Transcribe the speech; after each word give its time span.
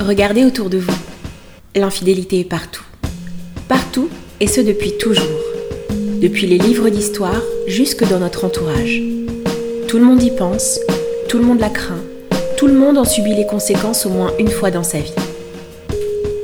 Regardez 0.00 0.46
autour 0.46 0.70
de 0.70 0.78
vous. 0.78 0.96
L'infidélité 1.76 2.40
est 2.40 2.44
partout. 2.44 2.82
Partout, 3.68 4.08
et 4.40 4.46
ce 4.46 4.62
depuis 4.62 4.96
toujours. 4.96 5.44
Depuis 6.22 6.46
les 6.46 6.56
livres 6.56 6.88
d'histoire 6.88 7.42
jusque 7.66 8.08
dans 8.08 8.18
notre 8.18 8.46
entourage. 8.46 9.02
Tout 9.88 9.98
le 9.98 10.04
monde 10.04 10.22
y 10.22 10.30
pense, 10.30 10.80
tout 11.28 11.36
le 11.36 11.44
monde 11.44 11.60
la 11.60 11.68
craint, 11.68 12.00
tout 12.56 12.66
le 12.66 12.72
monde 12.72 12.96
en 12.96 13.04
subit 13.04 13.34
les 13.34 13.46
conséquences 13.46 14.06
au 14.06 14.08
moins 14.08 14.32
une 14.38 14.48
fois 14.48 14.70
dans 14.70 14.82
sa 14.82 14.98
vie. 14.98 15.12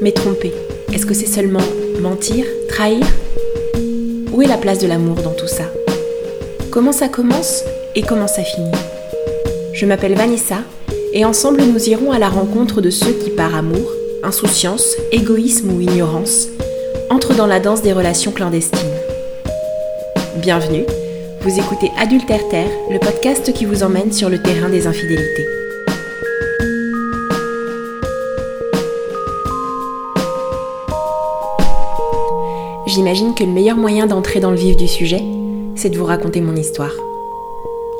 Mais 0.02 0.12
tromper, 0.12 0.52
est-ce 0.92 1.06
que 1.06 1.14
c'est 1.14 1.24
seulement 1.24 1.64
mentir, 1.98 2.44
trahir? 2.68 3.06
Où 4.32 4.42
est 4.42 4.48
la 4.48 4.58
place 4.58 4.80
de 4.80 4.86
l'amour 4.86 5.22
dans 5.22 5.32
tout 5.32 5.48
ça? 5.48 5.64
Comment 6.70 6.92
ça 6.92 7.08
commence 7.08 7.64
et 7.94 8.02
comment 8.02 8.28
ça 8.28 8.42
finit? 8.42 8.70
Je 9.72 9.86
m'appelle 9.86 10.14
Vanessa 10.14 10.58
et 11.16 11.24
ensemble 11.24 11.62
nous 11.62 11.88
irons 11.88 12.12
à 12.12 12.18
la 12.18 12.28
rencontre 12.28 12.82
de 12.82 12.90
ceux 12.90 13.14
qui 13.14 13.30
par 13.30 13.54
amour, 13.54 13.90
insouciance, 14.22 14.96
égoïsme 15.12 15.72
ou 15.72 15.80
ignorance 15.80 16.48
entrent 17.08 17.34
dans 17.34 17.46
la 17.46 17.58
danse 17.58 17.80
des 17.80 17.94
relations 17.94 18.32
clandestines. 18.32 18.78
Bienvenue, 20.42 20.84
vous 21.40 21.58
écoutez 21.58 21.90
Adultère 21.96 22.46
Terre, 22.50 22.68
le 22.90 22.98
podcast 22.98 23.50
qui 23.54 23.64
vous 23.64 23.82
emmène 23.82 24.12
sur 24.12 24.28
le 24.28 24.42
terrain 24.42 24.68
des 24.68 24.86
infidélités. 24.86 25.46
J'imagine 32.88 33.34
que 33.34 33.44
le 33.44 33.52
meilleur 33.52 33.78
moyen 33.78 34.06
d'entrer 34.06 34.40
dans 34.40 34.50
le 34.50 34.58
vif 34.58 34.76
du 34.76 34.86
sujet, 34.86 35.22
c'est 35.76 35.88
de 35.88 35.96
vous 35.96 36.04
raconter 36.04 36.42
mon 36.42 36.56
histoire. 36.56 36.92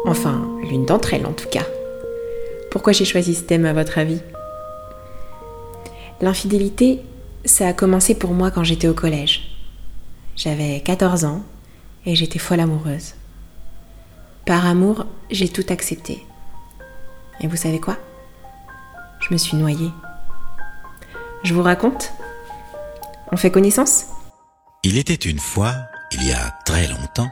Enfin, 0.05 0.43
l'une 0.61 0.85
d'entre 0.85 1.15
elles 1.15 1.25
en 1.25 1.33
tout 1.33 1.49
cas. 1.49 1.65
Pourquoi 2.77 2.93
j'ai 2.93 3.07
choisi 3.07 3.35
ce 3.35 3.41
thème 3.41 3.65
à 3.65 3.73
votre 3.73 3.97
avis? 3.97 4.21
L'infidélité, 6.21 7.01
ça 7.47 7.69
a 7.69 7.73
commencé 7.73 8.15
pour 8.15 8.35
moi 8.35 8.51
quand 8.51 8.65
j'étais 8.65 8.87
au 8.87 8.93
collège. 8.93 9.57
J'avais 10.37 10.81
14 10.81 11.25
ans 11.25 11.41
et 12.05 12.15
j'étais 12.15 12.39
folle 12.39 12.61
amoureuse. 12.61 13.15
Par 14.45 14.67
amour, 14.67 15.07
j'ai 15.31 15.49
tout 15.49 15.65
accepté. 15.71 16.23
Et 17.41 17.47
vous 17.47 17.57
savez 17.57 17.81
quoi? 17.81 17.97
Je 19.21 19.33
me 19.33 19.39
suis 19.39 19.57
noyée. 19.57 19.91
Je 21.45 21.55
vous 21.55 21.63
raconte? 21.63 22.13
On 23.33 23.39
fait 23.39 23.51
connaissance? 23.51 24.05
Il 24.83 24.99
était 24.99 25.15
une 25.15 25.39
fois, 25.39 25.73
il 26.13 26.29
y 26.29 26.33
a 26.33 26.55
très 26.67 26.89
longtemps, 26.89 27.31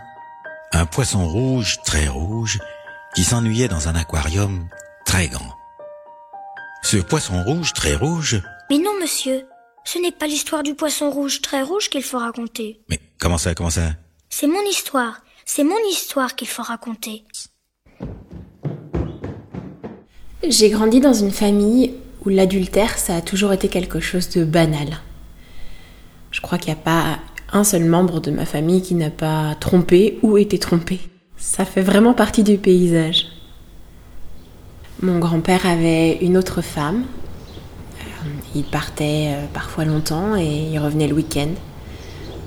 un 0.72 0.86
poisson 0.86 1.28
rouge 1.28 1.82
très 1.84 2.08
rouge 2.08 2.60
qui 3.14 3.24
s'ennuyait 3.24 3.68
dans 3.68 3.88
un 3.88 3.94
aquarium 3.94 4.66
très 5.14 5.28
grand. 5.28 5.54
Ce 6.82 6.96
poisson 6.96 7.44
rouge, 7.44 7.72
très 7.72 7.94
rouge. 7.94 8.42
Mais 8.68 8.78
non, 8.78 8.90
monsieur. 9.00 9.44
Ce 9.84 10.00
n'est 10.00 10.10
pas 10.10 10.26
l'histoire 10.26 10.64
du 10.64 10.74
poisson 10.74 11.08
rouge 11.08 11.40
très 11.40 11.62
rouge 11.62 11.88
qu'il 11.88 12.02
faut 12.02 12.18
raconter. 12.18 12.80
Mais 12.90 12.98
comment 13.20 13.38
ça, 13.38 13.54
comment 13.54 13.70
ça? 13.70 13.92
C'est 14.28 14.48
mon 14.48 14.62
histoire. 14.68 15.22
C'est 15.44 15.62
mon 15.62 15.78
histoire 15.88 16.34
qu'il 16.34 16.48
faut 16.48 16.64
raconter. 16.64 17.22
J'ai 20.48 20.70
grandi 20.70 20.98
dans 20.98 21.14
une 21.14 21.30
famille 21.30 21.94
où 22.24 22.28
l'adultère, 22.28 22.98
ça 22.98 23.14
a 23.14 23.22
toujours 23.22 23.52
été 23.52 23.68
quelque 23.68 24.00
chose 24.00 24.30
de 24.30 24.44
banal. 24.44 24.98
Je 26.32 26.40
crois 26.40 26.58
qu'il 26.58 26.74
n'y 26.74 26.80
a 26.80 26.82
pas 26.82 27.20
un 27.52 27.62
seul 27.62 27.84
membre 27.84 28.18
de 28.18 28.32
ma 28.32 28.46
famille 28.46 28.82
qui 28.82 28.96
n'a 28.96 29.10
pas 29.10 29.54
trompé 29.60 30.18
ou 30.22 30.38
été 30.38 30.58
trompé. 30.58 30.98
Ça 31.36 31.64
fait 31.64 31.82
vraiment 31.82 32.14
partie 32.14 32.42
du 32.42 32.58
paysage. 32.58 33.28
Mon 35.04 35.18
grand-père 35.18 35.66
avait 35.66 36.16
une 36.22 36.38
autre 36.38 36.62
femme. 36.62 37.04
Euh, 38.00 38.28
il 38.54 38.64
partait 38.64 39.34
euh, 39.34 39.44
parfois 39.52 39.84
longtemps 39.84 40.34
et 40.34 40.70
il 40.72 40.78
revenait 40.78 41.06
le 41.06 41.12
week-end. 41.12 41.50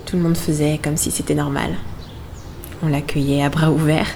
Tout 0.07 0.15
le 0.15 0.23
monde 0.23 0.35
faisait 0.35 0.79
comme 0.83 0.97
si 0.97 1.11
c'était 1.11 1.35
normal. 1.35 1.75
On 2.81 2.87
l'accueillait 2.87 3.43
à 3.43 3.49
bras 3.49 3.69
ouverts. 3.69 4.07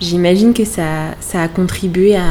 J'imagine 0.00 0.54
que 0.54 0.64
ça, 0.64 1.14
ça 1.20 1.42
a 1.42 1.48
contribué 1.48 2.16
à, 2.16 2.24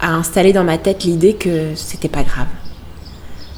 à 0.00 0.14
installer 0.14 0.54
dans 0.54 0.64
ma 0.64 0.78
tête 0.78 1.04
l'idée 1.04 1.34
que 1.34 1.74
c'était 1.74 2.08
pas 2.08 2.22
grave. 2.22 2.48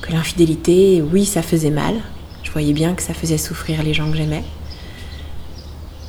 Que 0.03 0.10
l'infidélité, 0.10 1.04
oui, 1.12 1.24
ça 1.24 1.41
faisait 1.41 1.70
mal. 1.70 1.94
Je 2.42 2.50
voyais 2.50 2.72
bien 2.72 2.94
que 2.94 3.03
ça 3.03 3.14
faisait 3.14 3.38
souffrir 3.38 3.84
les 3.84 3.94
gens 3.94 4.10
que 4.10 4.16
j'aimais. 4.16 4.42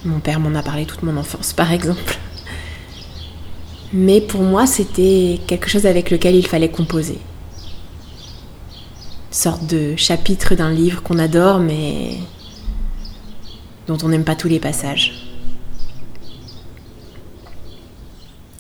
Mon 0.05 0.19
père 0.19 0.39
m'en 0.39 0.57
a 0.57 0.63
parlé 0.63 0.85
toute 0.85 1.03
mon 1.03 1.17
enfance, 1.17 1.53
par 1.53 1.71
exemple. 1.71 2.17
Mais 3.93 4.21
pour 4.21 4.41
moi, 4.41 4.67
c'était 4.67 5.39
quelque 5.47 5.69
chose 5.69 5.85
avec 5.85 6.11
lequel 6.11 6.35
il 6.35 6.45
fallait 6.45 6.69
composer. 6.69 7.19
Une 9.29 9.33
sorte 9.33 9.65
de 9.65 9.95
chapitre 9.95 10.55
d'un 10.55 10.71
livre 10.71 11.01
qu'on 11.01 11.19
adore, 11.19 11.59
mais 11.59 12.17
dont 13.87 13.97
on 14.03 14.09
n'aime 14.09 14.25
pas 14.25 14.35
tous 14.35 14.49
les 14.49 14.59
passages. 14.59 15.27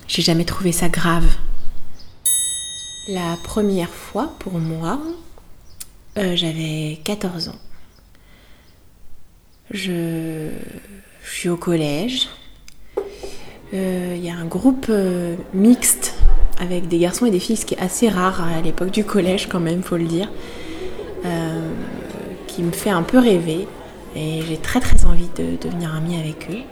J'ai 0.07 0.21
jamais 0.21 0.45
trouvé 0.45 0.71
ça 0.71 0.89
grave. 0.89 1.27
La 3.09 3.37
première 3.43 3.89
fois 3.89 4.33
pour 4.39 4.59
moi, 4.59 4.99
euh, 6.17 6.35
j'avais 6.35 6.99
14 7.03 7.49
ans. 7.49 7.59
Je 9.71 10.49
je 11.29 11.39
suis 11.41 11.49
au 11.49 11.57
collège. 11.57 12.29
Il 13.73 13.79
euh, 13.79 14.15
y 14.15 14.29
a 14.29 14.35
un 14.35 14.45
groupe 14.45 14.87
euh, 14.89 15.35
mixte 15.53 16.15
avec 16.59 16.87
des 16.87 16.99
garçons 16.99 17.25
et 17.25 17.31
des 17.31 17.39
filles, 17.39 17.57
ce 17.57 17.65
qui 17.65 17.75
est 17.75 17.81
assez 17.81 18.09
rare 18.09 18.41
à 18.41 18.61
l'époque 18.61 18.91
du 18.91 19.03
collège 19.03 19.47
quand 19.47 19.59
même, 19.59 19.83
faut 19.83 19.97
le 19.97 20.05
dire, 20.05 20.29
euh, 21.25 21.69
qui 22.47 22.63
me 22.63 22.71
fait 22.71 22.89
un 22.89 23.03
peu 23.03 23.19
rêver. 23.19 23.67
Et 24.15 24.41
j'ai 24.47 24.57
très 24.57 24.79
très 24.79 25.05
envie 25.05 25.29
de 25.35 25.57
devenir 25.61 25.93
amie 25.93 26.17
avec 26.17 26.49
eux. 26.49 26.63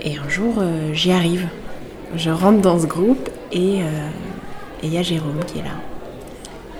et 0.00 0.16
un 0.16 0.28
jour, 0.28 0.62
j'y 0.92 1.12
arrive. 1.12 1.48
Je 2.16 2.30
rentre 2.30 2.60
dans 2.60 2.78
ce 2.78 2.86
groupe 2.86 3.28
et 3.52 3.80
il 4.82 4.92
y 4.92 4.96
a 4.96 5.02
Jérôme 5.02 5.40
qui 5.46 5.58
est 5.58 5.62
là. 5.62 5.76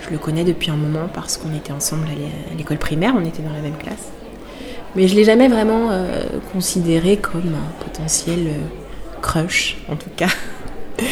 Je 0.00 0.10
le 0.10 0.19
connais 0.19 0.44
depuis 0.44 0.70
un 0.70 0.76
moment 0.76 1.09
parce 1.12 1.37
qu'on 1.37 1.54
était 1.54 1.72
ensemble 1.72 2.06
à 2.09 2.56
l'école 2.56 2.78
primaire, 2.78 3.14
on 3.16 3.25
était 3.25 3.43
dans 3.43 3.53
la 3.53 3.60
même 3.60 3.76
classe. 3.76 4.12
Mais 4.97 5.09
je 5.09 5.16
l'ai 5.16 5.25
jamais 5.25 5.49
vraiment 5.49 5.91
euh, 5.91 6.22
considéré 6.53 7.16
comme 7.16 7.55
un 7.55 7.84
potentiel 7.84 8.47
euh, 8.47 9.21
crush, 9.21 9.77
en 9.91 9.97
tout 9.97 10.10
cas. 10.16 10.28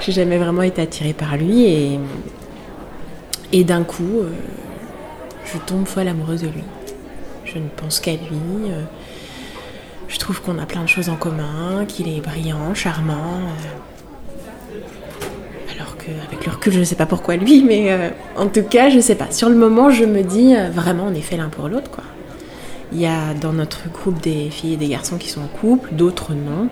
J'ai 0.00 0.12
jamais 0.12 0.36
vraiment 0.36 0.62
été 0.62 0.82
attirée 0.82 1.14
par 1.14 1.36
lui 1.36 1.64
et, 1.64 1.98
et 3.52 3.64
d'un 3.64 3.84
coup, 3.84 4.18
euh, 4.18 4.30
je 5.46 5.58
tombe 5.58 5.86
folle 5.86 6.08
amoureuse 6.08 6.42
de 6.42 6.48
lui. 6.48 6.64
Je 7.44 7.58
ne 7.58 7.68
pense 7.68 8.00
qu'à 8.00 8.12
lui. 8.12 8.70
je 10.08 10.18
trouve 10.18 10.40
qu'on 10.40 10.58
a 10.58 10.66
plein 10.66 10.82
de 10.82 10.88
choses 10.88 11.08
en 11.08 11.16
commun, 11.16 11.84
qu'il 11.86 12.08
est 12.08 12.20
brillant, 12.20 12.74
charmant. 12.74 13.40
alors 15.74 15.96
qu'avec 15.98 16.46
le 16.46 16.52
recul, 16.52 16.72
je 16.72 16.80
ne 16.80 16.84
sais 16.84 16.94
pas 16.94 17.06
pourquoi 17.06 17.36
lui, 17.36 17.62
mais 17.62 18.12
en 18.36 18.46
tout 18.46 18.62
cas, 18.62 18.88
je 18.88 18.96
ne 18.96 19.00
sais 19.02 19.16
pas. 19.16 19.30
Sur 19.30 19.50
le 19.50 19.54
moment, 19.54 19.90
je 19.90 20.04
me 20.04 20.22
dis 20.22 20.54
vraiment, 20.72 21.04
on 21.10 21.14
est 21.14 21.20
fait 21.20 21.36
l'un 21.36 21.48
pour 21.48 21.68
l'autre, 21.68 21.90
quoi. 21.90 22.04
Il 22.92 23.00
y 23.00 23.06
a 23.06 23.34
dans 23.34 23.52
notre 23.52 23.88
groupe 23.90 24.20
des 24.20 24.50
filles 24.50 24.74
et 24.74 24.76
des 24.76 24.88
garçons 24.88 25.16
qui 25.16 25.28
sont 25.28 25.40
en 25.40 25.46
couple, 25.46 25.94
d'autres 25.94 26.34
non. 26.34 26.68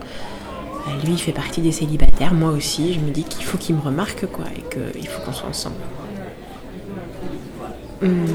Euh, 0.87 1.05
lui, 1.05 1.13
il 1.13 1.19
fait 1.19 1.33
partie 1.33 1.61
des 1.61 1.73
célibataires, 1.73 2.35
moi 2.35 2.51
aussi. 2.51 2.95
Je 2.95 3.01
me 3.01 3.11
dis 3.11 3.25
qu'il 3.25 3.45
faut 3.45 3.59
qu'il 3.59 3.77
me 3.77 3.81
remarque, 3.81 4.27
quoi, 4.27 4.45
et 4.57 4.63
qu'il 4.75 5.09
faut 5.09 5.23
qu'on 5.23 5.33
soit 5.33 5.49
ensemble. 5.49 5.77
Hum, 8.03 8.27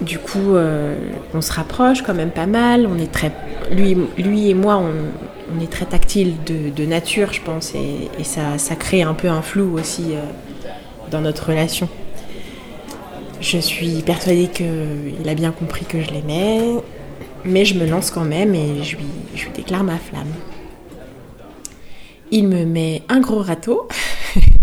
du 0.00 0.18
coup, 0.18 0.54
euh, 0.54 0.96
on 1.34 1.40
se 1.40 1.52
rapproche 1.52 2.02
quand 2.02 2.14
même 2.14 2.30
pas 2.30 2.46
mal. 2.46 2.86
On 2.86 2.98
est 2.98 3.10
très, 3.10 3.32
lui, 3.70 3.96
lui 4.16 4.50
et 4.50 4.54
moi, 4.54 4.76
on, 4.76 5.60
est 5.60 5.70
très 5.70 5.84
tactile 5.84 6.34
de, 6.46 6.86
nature, 6.86 7.32
je 7.32 7.42
pense, 7.42 7.74
et, 7.74 8.24
ça, 8.24 8.76
crée 8.76 9.02
un 9.02 9.14
peu 9.14 9.28
un 9.28 9.42
flou 9.42 9.78
aussi 9.78 10.14
euh, 10.14 10.22
dans 11.10 11.20
notre 11.20 11.48
relation. 11.48 11.88
Je 13.40 13.56
suis 13.58 14.02
persuadée 14.02 14.48
qu'il 14.48 15.28
a 15.28 15.34
bien 15.34 15.50
compris 15.50 15.86
que 15.86 16.02
je 16.02 16.10
l'aimais, 16.10 16.60
mais 17.44 17.64
je 17.64 17.74
me 17.74 17.86
lance 17.86 18.10
quand 18.10 18.24
même 18.24 18.54
et 18.54 18.82
je 18.82 18.96
lui, 18.96 19.06
déclare 19.54 19.82
ma 19.82 19.96
flamme. 19.96 20.32
Il 22.30 22.48
me 22.48 22.64
met 22.66 23.02
un 23.08 23.20
gros 23.20 23.40
râteau 23.40 23.88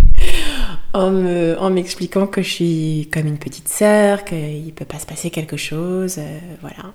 en 0.94 1.70
m'expliquant 1.72 2.28
que 2.28 2.44
je 2.44 2.50
suis 2.50 3.10
comme 3.12 3.26
une 3.26 3.40
petite 3.40 3.68
sœur, 3.68 4.24
qu'il 4.24 4.72
peut 4.76 4.86
pas 4.86 5.00
se 5.00 5.08
passer 5.08 5.32
quelque 5.32 5.58
chose, 5.58 6.18
euh, 6.20 6.40
voilà. 6.62 6.94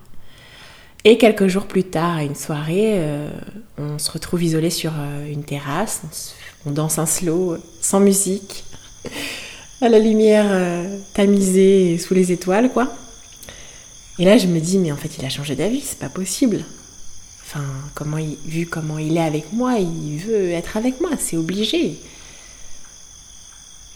Et 1.04 1.18
quelques 1.18 1.48
jours 1.48 1.66
plus 1.66 1.84
tard, 1.84 2.18
à 2.18 2.22
une 2.22 2.36
soirée, 2.36 2.92
euh, 2.94 3.28
on 3.76 3.98
se 3.98 4.10
retrouve 4.12 4.44
isolé 4.44 4.70
sur 4.70 4.92
euh, 4.96 5.26
une 5.30 5.42
terrasse, 5.42 6.36
on 6.64 6.70
danse 6.70 6.98
un 6.98 7.06
slow 7.06 7.56
sans 7.80 7.98
musique 7.98 8.64
à 9.82 9.88
la 9.88 9.98
lumière 9.98 10.46
euh, 10.48 10.98
tamisée 11.12 11.98
sous 11.98 12.14
les 12.14 12.32
étoiles, 12.32 12.70
quoi. 12.70 12.94
Et 14.18 14.24
là, 14.24 14.38
je 14.38 14.46
me 14.46 14.60
dis, 14.60 14.78
mais 14.78 14.92
en 14.92 14.96
fait, 14.96 15.18
il 15.18 15.24
a 15.24 15.28
changé 15.28 15.56
d'avis, 15.56 15.80
c'est 15.80 15.98
pas 15.98 16.08
possible. 16.08 16.64
Enfin, 17.44 17.64
comment 17.94 18.18
il, 18.18 18.36
vu 18.46 18.66
comment 18.66 18.96
il 18.98 19.16
est 19.16 19.22
avec 19.22 19.52
moi, 19.52 19.74
il 19.78 20.18
veut 20.18 20.50
être 20.50 20.76
avec 20.76 21.00
moi, 21.00 21.10
c'est 21.18 21.36
obligé. 21.36 21.98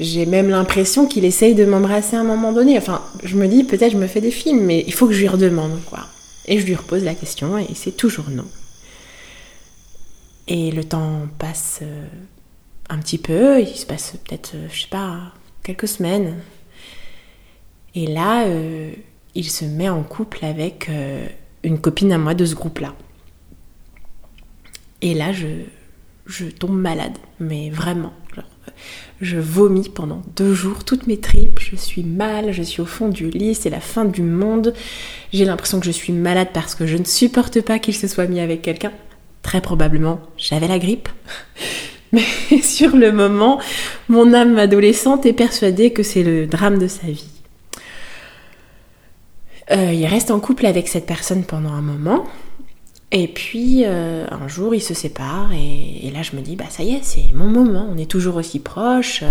J'ai 0.00 0.26
même 0.26 0.50
l'impression 0.50 1.06
qu'il 1.06 1.24
essaye 1.24 1.54
de 1.54 1.64
m'embrasser 1.64 2.16
à 2.16 2.20
un 2.20 2.24
moment 2.24 2.52
donné. 2.52 2.76
Enfin, 2.76 3.02
je 3.22 3.36
me 3.36 3.46
dis 3.46 3.64
peut-être 3.64 3.92
je 3.92 3.96
me 3.96 4.08
fais 4.08 4.20
des 4.20 4.30
films, 4.30 4.60
mais 4.60 4.84
il 4.86 4.92
faut 4.92 5.06
que 5.06 5.14
je 5.14 5.20
lui 5.20 5.28
redemande 5.28 5.80
quoi. 5.86 6.00
Et 6.46 6.58
je 6.58 6.66
lui 6.66 6.74
repose 6.74 7.02
la 7.02 7.14
question 7.14 7.56
et 7.56 7.74
c'est 7.74 7.96
toujours 7.96 8.28
non. 8.28 8.44
Et 10.48 10.70
le 10.70 10.84
temps 10.84 11.22
passe 11.38 11.78
euh, 11.80 12.06
un 12.90 12.98
petit 12.98 13.18
peu, 13.18 13.60
il 13.62 13.74
se 13.74 13.86
passe 13.86 14.12
peut-être, 14.22 14.52
euh, 14.54 14.68
je 14.70 14.82
sais 14.82 14.88
pas, 14.88 15.32
quelques 15.66 15.88
semaines. 15.88 16.36
Et 17.96 18.06
là, 18.06 18.44
euh, 18.46 18.92
il 19.34 19.50
se 19.50 19.64
met 19.64 19.88
en 19.88 20.02
couple 20.04 20.44
avec 20.44 20.88
une 21.64 21.80
copine 21.80 22.12
à 22.12 22.18
moi 22.18 22.34
de 22.34 22.44
ce 22.44 22.54
groupe-là. 22.54 22.94
Et 25.02 25.12
là, 25.12 25.32
je, 25.32 25.46
je 26.26 26.46
tombe 26.46 26.78
malade, 26.78 27.18
mais 27.40 27.70
vraiment. 27.70 28.12
je 29.20 29.38
vomis 29.38 29.88
pendant 29.88 30.22
deux 30.36 30.54
jours, 30.54 30.84
toutes 30.84 31.06
mes 31.06 31.18
tripes, 31.18 31.58
je 31.58 31.76
suis 31.76 32.02
mal, 32.02 32.52
je 32.52 32.62
suis 32.62 32.80
au 32.80 32.86
fond 32.86 33.08
du 33.08 33.30
lit, 33.30 33.54
c'est 33.54 33.70
la 33.70 33.80
fin 33.80 34.04
du 34.04 34.22
monde. 34.22 34.72
J'ai 35.32 35.44
l'impression 35.44 35.80
que 35.80 35.86
je 35.86 35.90
suis 35.90 36.12
malade 36.12 36.48
parce 36.52 36.74
que 36.74 36.86
je 36.86 36.96
ne 36.96 37.04
supporte 37.04 37.60
pas 37.62 37.78
qu'il 37.78 37.94
se 37.94 38.06
soit 38.06 38.26
mis 38.26 38.40
avec 38.40 38.62
quelqu'un. 38.62 38.92
Très 39.42 39.60
probablement, 39.60 40.20
j'avais 40.36 40.68
la 40.68 40.78
grippe. 40.78 41.08
Mais 42.16 42.62
sur 42.62 42.96
le 42.96 43.12
moment, 43.12 43.60
mon 44.08 44.32
âme 44.32 44.58
adolescente 44.58 45.26
est 45.26 45.32
persuadée 45.32 45.92
que 45.92 46.02
c'est 46.02 46.22
le 46.22 46.46
drame 46.46 46.78
de 46.78 46.88
sa 46.88 47.06
vie. 47.06 47.28
Euh, 49.70 49.92
il 49.92 50.06
reste 50.06 50.30
en 50.30 50.40
couple 50.40 50.66
avec 50.66 50.88
cette 50.88 51.06
personne 51.06 51.44
pendant 51.44 51.72
un 51.72 51.82
moment, 51.82 52.24
et 53.10 53.28
puis 53.28 53.82
euh, 53.84 54.24
un 54.30 54.48
jour, 54.48 54.74
il 54.74 54.80
se 54.80 54.94
sépare 54.94 55.50
et, 55.52 56.10
là, 56.12 56.22
je 56.22 56.36
me 56.36 56.40
dis, 56.40 56.56
bah 56.56 56.66
ça 56.70 56.84
y 56.84 56.94
est, 56.94 57.02
c'est 57.02 57.32
mon 57.34 57.48
moment, 57.48 57.88
on 57.92 57.98
est 57.98 58.10
toujours 58.10 58.36
aussi 58.36 58.60
proches. 58.60 59.24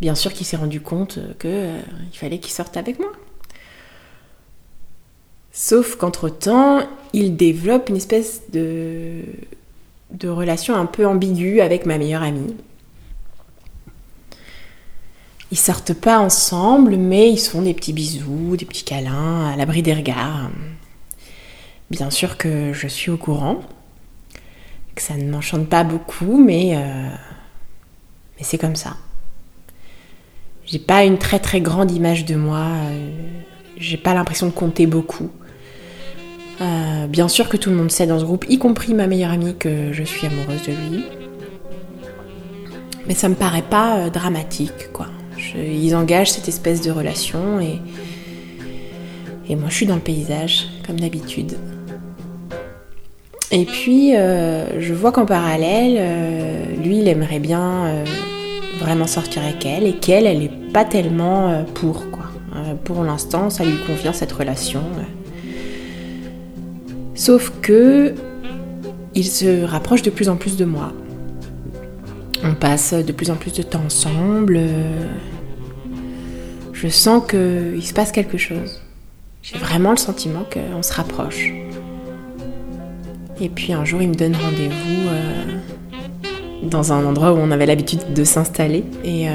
Bien 0.00 0.14
sûr 0.14 0.34
qu'il 0.34 0.44
s'est 0.46 0.58
rendu 0.58 0.82
compte 0.82 1.18
qu'il 1.40 1.50
euh, 1.50 1.80
fallait 2.12 2.38
qu'il 2.38 2.52
sorte 2.52 2.76
avec 2.76 2.98
moi. 2.98 3.10
Sauf 5.52 5.96
qu'entre-temps, 5.96 6.86
il 7.14 7.34
développe 7.34 7.88
une 7.88 7.96
espèce 7.96 8.42
de, 8.52 9.22
de 10.10 10.28
relation 10.28 10.74
un 10.74 10.86
peu 10.86 11.06
ambiguë 11.06 11.60
avec 11.60 11.86
ma 11.86 11.98
meilleure 11.98 12.22
amie. 12.22 12.54
Ils 15.52 15.58
sortent 15.58 15.94
pas 15.94 16.18
ensemble, 16.18 16.96
mais 16.96 17.30
ils 17.30 17.38
font 17.38 17.62
des 17.62 17.74
petits 17.74 17.92
bisous, 17.92 18.56
des 18.56 18.64
petits 18.64 18.84
câlins 18.84 19.46
à 19.46 19.56
l'abri 19.56 19.82
des 19.82 19.94
regards. 19.94 20.50
Bien 21.90 22.10
sûr 22.10 22.36
que 22.36 22.72
je 22.72 22.88
suis 22.88 23.10
au 23.10 23.16
courant, 23.16 23.60
que 24.96 25.02
ça 25.02 25.16
ne 25.16 25.30
m'enchante 25.30 25.68
pas 25.68 25.84
beaucoup, 25.84 26.42
mais, 26.42 26.76
euh, 26.76 27.08
mais 28.36 28.42
c'est 28.42 28.58
comme 28.58 28.74
ça. 28.74 28.96
J'ai 30.64 30.80
pas 30.80 31.04
une 31.04 31.18
très 31.18 31.38
très 31.38 31.60
grande 31.60 31.92
image 31.92 32.24
de 32.24 32.34
moi, 32.34 32.66
euh, 32.90 33.10
j'ai 33.76 33.96
pas 33.96 34.14
l'impression 34.14 34.48
de 34.48 34.52
compter 34.52 34.86
beaucoup. 34.86 35.30
Euh, 36.60 37.06
bien 37.06 37.28
sûr 37.28 37.48
que 37.48 37.56
tout 37.56 37.70
le 37.70 37.76
monde 37.76 37.90
sait 37.90 38.06
dans 38.06 38.18
ce 38.18 38.24
groupe, 38.24 38.46
y 38.48 38.58
compris 38.58 38.94
ma 38.94 39.06
meilleure 39.06 39.32
amie, 39.32 39.56
que 39.56 39.92
je 39.92 40.02
suis 40.02 40.26
amoureuse 40.26 40.62
de 40.62 40.72
lui. 40.72 41.04
Mais 43.06 43.14
ça 43.14 43.28
me 43.28 43.34
paraît 43.34 43.62
pas 43.62 44.10
dramatique, 44.10 44.92
quoi. 44.92 45.06
ils 45.56 45.94
engagent 45.94 46.32
cette 46.32 46.48
espèce 46.48 46.80
de 46.80 46.90
relation 46.90 47.60
et, 47.60 47.80
et 49.48 49.54
moi 49.54 49.68
je 49.68 49.74
suis 49.74 49.86
dans 49.86 49.94
le 49.94 50.00
paysage, 50.00 50.66
comme 50.86 50.98
d'habitude. 50.98 51.56
Et 53.52 53.64
puis, 53.64 54.16
euh, 54.16 54.80
je 54.80 54.92
vois 54.92 55.12
qu'en 55.12 55.24
parallèle, 55.24 55.96
euh, 55.98 56.64
lui, 56.82 56.98
il 56.98 57.08
aimerait 57.08 57.38
bien 57.38 57.86
euh, 57.86 58.04
vraiment 58.80 59.06
sortir 59.06 59.42
avec 59.42 59.64
elle 59.64 59.86
et 59.86 59.92
qu'elle, 59.92 60.26
elle 60.26 60.40
n'est 60.40 60.50
pas 60.72 60.84
tellement 60.84 61.64
pour, 61.74 62.10
quoi. 62.10 62.24
pour 62.84 63.04
l'instant, 63.04 63.48
ça 63.48 63.64
lui 63.64 63.76
convient 63.86 64.12
cette 64.12 64.32
relation. 64.32 64.82
Sauf 67.16 67.50
que 67.62 68.14
il 69.14 69.24
se 69.24 69.64
rapproche 69.64 70.02
de 70.02 70.10
plus 70.10 70.28
en 70.28 70.36
plus 70.36 70.56
de 70.56 70.66
moi. 70.66 70.92
On 72.44 72.54
passe 72.54 72.92
de 72.92 73.12
plus 73.12 73.30
en 73.30 73.36
plus 73.36 73.52
de 73.52 73.62
temps 73.62 73.82
ensemble. 73.84 74.60
Je 76.74 76.88
sens 76.88 77.22
qu'il 77.26 77.82
se 77.82 77.94
passe 77.94 78.12
quelque 78.12 78.36
chose. 78.36 78.82
J'ai 79.42 79.56
vraiment 79.56 79.92
le 79.92 79.96
sentiment 79.96 80.44
qu'on 80.52 80.82
se 80.82 80.92
rapproche. 80.92 81.52
Et 83.40 83.48
puis 83.48 83.72
un 83.72 83.84
jour, 83.84 84.02
il 84.02 84.10
me 84.10 84.14
donne 84.14 84.36
rendez-vous 84.36 85.08
euh, 85.08 85.58
dans 86.68 86.92
un 86.92 87.04
endroit 87.04 87.32
où 87.32 87.36
on 87.36 87.50
avait 87.50 87.66
l'habitude 87.66 88.12
de 88.12 88.24
s'installer. 88.24 88.84
Et 89.04 89.28
euh, 89.28 89.32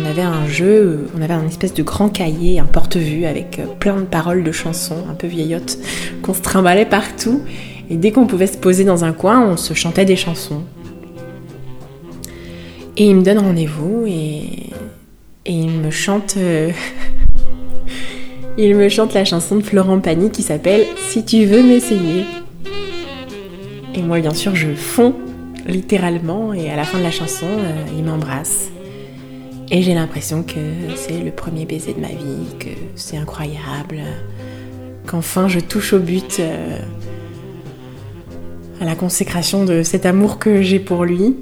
on 0.00 0.08
avait 0.08 0.22
un 0.22 0.46
jeu, 0.46 1.08
on 1.16 1.22
avait 1.22 1.34
un 1.34 1.46
espèce 1.46 1.74
de 1.74 1.82
grand 1.82 2.08
cahier, 2.08 2.60
un 2.60 2.66
porte-vue 2.66 3.24
avec 3.24 3.58
euh, 3.58 3.66
plein 3.78 3.96
de 3.96 4.06
paroles 4.06 4.44
de 4.44 4.52
chansons 4.52 5.04
un 5.10 5.14
peu 5.14 5.26
vieillottes 5.26 5.78
qu'on 6.22 6.34
se 6.34 6.42
trimballait 6.42 6.86
partout. 6.86 7.40
Et 7.90 7.96
dès 7.96 8.12
qu'on 8.12 8.26
pouvait 8.26 8.46
se 8.46 8.56
poser 8.56 8.84
dans 8.84 9.04
un 9.04 9.12
coin, 9.12 9.46
on 9.46 9.56
se 9.56 9.74
chantait 9.74 10.04
des 10.04 10.16
chansons. 10.16 10.62
Et 12.96 13.06
il 13.06 13.16
me 13.16 13.22
donne 13.22 13.38
rendez-vous 13.38 14.04
et, 14.06 14.70
il 15.46 15.68
me 15.68 15.90
chante. 15.90 16.38
il 18.56 18.76
me 18.76 18.88
chante 18.88 19.12
la 19.12 19.24
chanson 19.24 19.56
de 19.56 19.62
Florent 19.62 20.00
Pagny 20.00 20.30
qui 20.30 20.42
s'appelle 20.42 20.86
Si 21.08 21.24
tu 21.24 21.44
veux 21.44 21.62
m'essayer. 21.62 22.24
Et 23.94 24.02
moi, 24.02 24.20
bien 24.20 24.32
sûr, 24.32 24.56
je 24.56 24.74
fonds 24.74 25.14
littéralement 25.66 26.52
et 26.52 26.70
à 26.70 26.76
la 26.76 26.84
fin 26.84 26.98
de 26.98 27.02
la 27.02 27.10
chanson, 27.10 27.46
euh, 27.46 27.84
il 27.96 28.04
m'embrasse. 28.04 28.70
Et 29.70 29.82
j'ai 29.82 29.94
l'impression 29.94 30.42
que 30.42 30.60
c'est 30.94 31.20
le 31.20 31.30
premier 31.30 31.64
baiser 31.64 31.94
de 31.94 32.00
ma 32.00 32.08
vie, 32.08 32.56
que 32.60 32.68
c'est 32.96 33.16
incroyable, 33.16 34.00
qu'enfin 35.06 35.48
je 35.48 35.58
touche 35.58 35.94
au 35.94 35.98
but, 35.98 36.36
euh, 36.38 36.78
à 38.80 38.84
la 38.84 38.94
consécration 38.94 39.64
de 39.64 39.82
cet 39.82 40.04
amour 40.04 40.38
que 40.38 40.62
j'ai 40.62 40.78
pour 40.78 41.04
lui. 41.04 41.36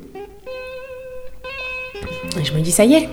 Et 2.41 2.45
je 2.45 2.55
me 2.55 2.61
dis, 2.61 2.71
ça 2.71 2.85
y 2.85 2.95
est, 2.95 3.09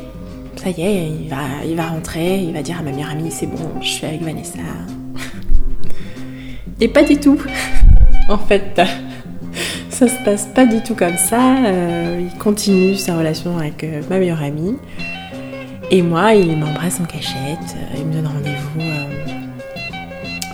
ça 0.56 0.70
y 0.70 0.82
est, 0.82 1.08
il 1.08 1.28
va, 1.28 1.66
il 1.66 1.76
va 1.76 1.88
rentrer, 1.88 2.38
il 2.38 2.54
va 2.54 2.62
dire 2.62 2.80
à 2.80 2.84
ma 2.84 2.92
meilleure 2.92 3.10
amie, 3.10 3.32
c'est 3.32 3.48
bon, 3.48 3.82
je 3.82 3.88
suis 3.88 4.06
avec 4.06 4.22
Vanessa. 4.22 4.60
Et 6.80 6.88
pas 6.88 7.04
du 7.04 7.20
tout, 7.20 7.42
en 8.30 8.38
fait 8.38 8.80
ça 10.00 10.08
se 10.08 10.24
passe 10.24 10.46
pas 10.46 10.66
du 10.66 10.82
tout 10.82 10.96
comme 10.96 11.18
ça. 11.18 11.58
Euh, 11.66 12.22
il 12.22 12.38
continue 12.38 12.96
sa 12.96 13.18
relation 13.18 13.58
avec 13.58 13.84
euh, 13.84 14.02
ma 14.10 14.18
meilleure 14.18 14.42
amie. 14.42 14.78
Et 15.92 16.02
moi, 16.02 16.36
il 16.36 16.56
m'embrasse 16.56 17.02
en 17.02 17.04
cachette. 17.04 17.76
Euh, 17.76 17.98
il 17.98 18.06
me 18.06 18.14
donne 18.14 18.28
rendez-vous 18.28 18.80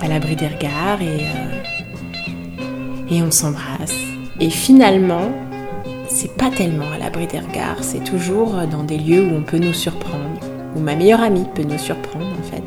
à 0.00 0.08
l'abri 0.08 0.34
des 0.34 0.48
regards 0.48 1.00
et, 1.00 3.14
et 3.14 3.22
on 3.22 3.30
s'embrasse. 3.30 3.94
Et 4.40 4.50
finalement, 4.50 5.30
c'est 6.08 6.36
pas 6.36 6.50
tellement 6.50 6.90
à 6.92 6.98
l'abri 6.98 7.28
des 7.28 7.38
regards, 7.38 7.82
c'est 7.82 8.02
toujours 8.02 8.54
dans 8.70 8.82
des 8.82 8.98
lieux 8.98 9.26
où 9.26 9.36
on 9.36 9.42
peut 9.42 9.58
nous 9.58 9.72
surprendre, 9.72 10.40
où 10.74 10.80
ma 10.80 10.96
meilleure 10.96 11.22
amie 11.22 11.46
peut 11.54 11.62
nous 11.62 11.78
surprendre 11.78 12.26
en 12.26 12.42
fait. 12.42 12.64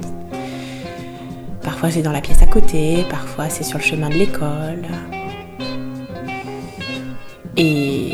Parfois 1.62 1.92
c'est 1.92 2.02
dans 2.02 2.12
la 2.12 2.22
pièce 2.22 2.42
à 2.42 2.48
côté, 2.48 3.06
parfois 3.10 3.50
c'est 3.50 3.64
sur 3.64 3.78
le 3.78 3.84
chemin 3.84 4.10
de 4.10 4.16
l'école, 4.16 4.86
et, 7.60 8.14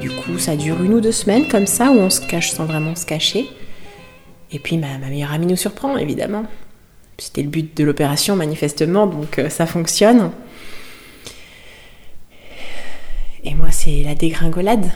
du 0.00 0.10
coup, 0.10 0.38
ça 0.38 0.54
dure 0.54 0.82
une 0.82 0.92
ou 0.92 1.00
deux 1.00 1.12
semaines 1.12 1.48
comme 1.48 1.66
ça, 1.66 1.90
où 1.90 1.94
on 1.94 2.10
se 2.10 2.20
cache 2.20 2.50
sans 2.50 2.66
vraiment 2.66 2.94
se 2.94 3.06
cacher. 3.06 3.46
Et 4.52 4.58
puis 4.58 4.76
ma, 4.76 4.98
meilleure 4.98 5.32
amie 5.32 5.46
nous 5.46 5.56
surprend, 5.56 5.96
évidemment. 5.96 6.44
C'était 7.16 7.42
le 7.42 7.48
but 7.48 7.74
de 7.74 7.84
l'opération, 7.84 8.36
manifestement, 8.36 9.06
donc 9.06 9.38
euh, 9.38 9.48
ça 9.48 9.64
fonctionne. 9.64 10.30
Et 13.44 13.54
moi, 13.54 13.68
c'est 13.70 14.02
la 14.04 14.14
dégringolade. 14.14 14.90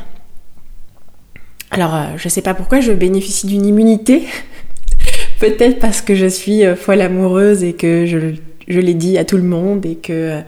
Alors, 1.70 1.94
euh, 1.94 2.04
je 2.18 2.28
sais 2.28 2.42
pas 2.42 2.52
pourquoi 2.52 2.80
je 2.80 2.92
bénéficie 2.92 3.46
d'une 3.46 3.64
immunité. 3.64 4.24
Peut-être 5.40 5.78
parce 5.78 6.02
que 6.02 6.14
je 6.14 6.26
suis 6.26 6.66
euh, 6.66 6.76
folle 6.76 7.00
amoureuse 7.00 7.64
et 7.64 7.72
que 7.72 8.04
je, 8.04 8.78
l'ai 8.78 8.94
dit 8.94 9.16
à 9.16 9.24
tout 9.24 9.38
le 9.38 9.42
monde 9.42 9.86
et 9.86 9.96
que, 9.96 10.40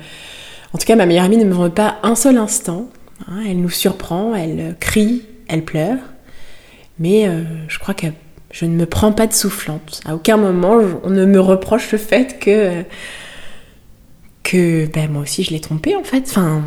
en 0.75 0.79
tout 0.79 0.85
cas, 0.85 0.97
ma 0.97 1.07
meilleure 1.07 1.25
amie 1.25 1.39
ne 1.39 1.45
me 1.45 1.55
veut 1.55 1.71
pas 1.71 1.99
un 2.03 2.15
seul 2.15 2.37
instant. 2.37 2.91
Hein, 3.29 3.43
elle 3.47 3.61
nous 3.61 3.71
surprend, 3.71 4.35
elle 4.35 4.77
crie, 4.79 5.23
elle 5.49 5.65
pleure. 5.65 5.99
Mais 6.99 7.29
euh, 7.29 7.43
je 7.69 7.79
crois 7.79 7.95
que 7.95 8.07
je 8.51 8.65
ne 8.65 8.75
me 8.75 8.87
prends 8.87 9.13
pas 9.13 9.27
de 9.27 9.33
soufflante. 9.33 10.01
À 10.05 10.15
aucun 10.15 10.37
moment, 10.37 10.81
on 11.05 11.11
ne 11.11 11.25
me 11.25 11.41
reproche 11.41 11.91
le 11.93 11.99
fait 11.99 12.39
que, 12.39 12.85
que 14.43 14.87
ben, 14.87 15.11
moi 15.11 15.23
aussi 15.23 15.43
je 15.43 15.51
l'ai 15.51 15.61
trompé 15.61 15.97
en 15.97 16.05
fait. 16.05 16.25
Enfin, 16.29 16.63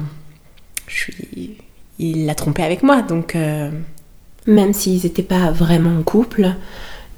je 0.88 0.96
suis, 0.96 1.58
il 2.00 2.26
l'a 2.26 2.36
trompé 2.36 2.64
avec 2.64 2.84
moi. 2.84 3.02
Donc, 3.02 3.36
euh, 3.36 3.70
même 4.48 4.74
s'ils 4.74 5.04
n'étaient 5.04 5.24
pas 5.24 5.52
vraiment 5.52 5.98
en 5.98 6.04
couple 6.04 6.50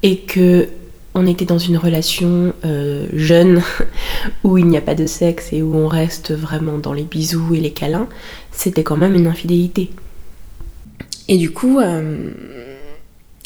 et 0.02 0.18
que 0.18 0.68
on 1.18 1.26
était 1.26 1.44
dans 1.44 1.58
une 1.58 1.76
relation 1.76 2.54
euh, 2.64 3.08
jeune 3.12 3.60
où 4.44 4.56
il 4.56 4.66
n'y 4.66 4.76
a 4.76 4.80
pas 4.80 4.94
de 4.94 5.04
sexe 5.06 5.52
et 5.52 5.62
où 5.62 5.74
on 5.74 5.88
reste 5.88 6.32
vraiment 6.32 6.78
dans 6.78 6.92
les 6.92 7.02
bisous 7.02 7.54
et 7.54 7.60
les 7.60 7.72
câlins, 7.72 8.08
c'était 8.52 8.84
quand 8.84 8.96
même 8.96 9.14
une 9.14 9.26
infidélité. 9.26 9.90
Et 11.26 11.36
du 11.36 11.50
coup, 11.50 11.80
euh, 11.80 12.30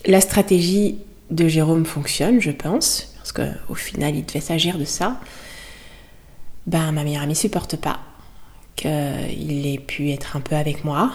la 0.04 0.20
stratégie 0.20 0.98
de 1.30 1.48
Jérôme 1.48 1.86
fonctionne, 1.86 2.42
je 2.42 2.50
pense, 2.50 3.14
parce 3.16 3.32
qu'au 3.32 3.74
final, 3.74 4.14
il 4.14 4.26
devait 4.26 4.40
s'agir 4.40 4.76
de 4.76 4.84
ça. 4.84 5.18
Ben, 6.66 6.92
ma 6.92 7.04
meilleure 7.04 7.22
amie 7.22 7.34
supporte 7.34 7.76
pas 7.76 8.00
qu'il 8.76 9.66
ait 9.66 9.78
pu 9.78 10.10
être 10.10 10.36
un 10.36 10.40
peu 10.40 10.56
avec 10.56 10.84
moi. 10.84 11.12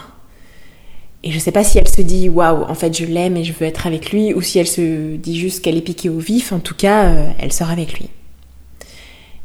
Et 1.23 1.31
je 1.31 1.39
sais 1.39 1.51
pas 1.51 1.63
si 1.63 1.77
elle 1.77 1.87
se 1.87 2.01
dit 2.01 2.29
waouh, 2.29 2.63
en 2.63 2.75
fait 2.75 2.95
je 2.95 3.05
l'aime 3.05 3.37
et 3.37 3.43
je 3.43 3.51
veux 3.51 3.65
être 3.65 3.87
avec 3.87 4.11
lui, 4.11 4.33
ou 4.33 4.41
si 4.41 4.59
elle 4.59 4.67
se 4.67 5.15
dit 5.15 5.37
juste 5.37 5.61
qu'elle 5.63 5.75
est 5.75 5.81
piquée 5.81 6.09
au 6.09 6.19
vif, 6.19 6.51
en 6.51 6.59
tout 6.59 6.75
cas, 6.75 7.05
euh, 7.05 7.31
elle 7.39 7.51
sort 7.51 7.69
avec 7.69 7.99
lui. 7.99 8.09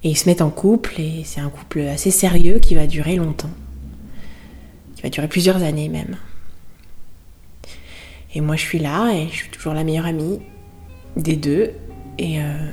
Et 0.04 0.10
ils 0.10 0.16
se 0.16 0.28
mettent 0.28 0.42
en 0.42 0.50
couple, 0.50 1.00
et 1.00 1.22
c'est 1.24 1.40
un 1.40 1.48
couple 1.48 1.80
assez 1.80 2.10
sérieux 2.10 2.58
qui 2.58 2.74
va 2.74 2.86
durer 2.86 3.16
longtemps. 3.16 3.50
Qui 4.96 5.02
va 5.02 5.08
durer 5.08 5.28
plusieurs 5.28 5.62
années 5.62 5.88
même. 5.88 6.16
Et 8.34 8.40
moi 8.40 8.56
je 8.56 8.62
suis 8.62 8.78
là, 8.78 9.12
et 9.14 9.28
je 9.28 9.34
suis 9.34 9.50
toujours 9.50 9.74
la 9.74 9.84
meilleure 9.84 10.06
amie 10.06 10.40
des 11.16 11.36
deux, 11.36 11.70
et, 12.18 12.40
euh, 12.40 12.70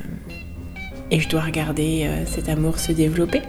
et 1.11 1.19
je 1.19 1.29
dois 1.29 1.41
regarder 1.41 2.05
euh, 2.05 2.25
cet 2.25 2.49
amour 2.49 2.79
se 2.79 2.91
développer. 2.91 3.41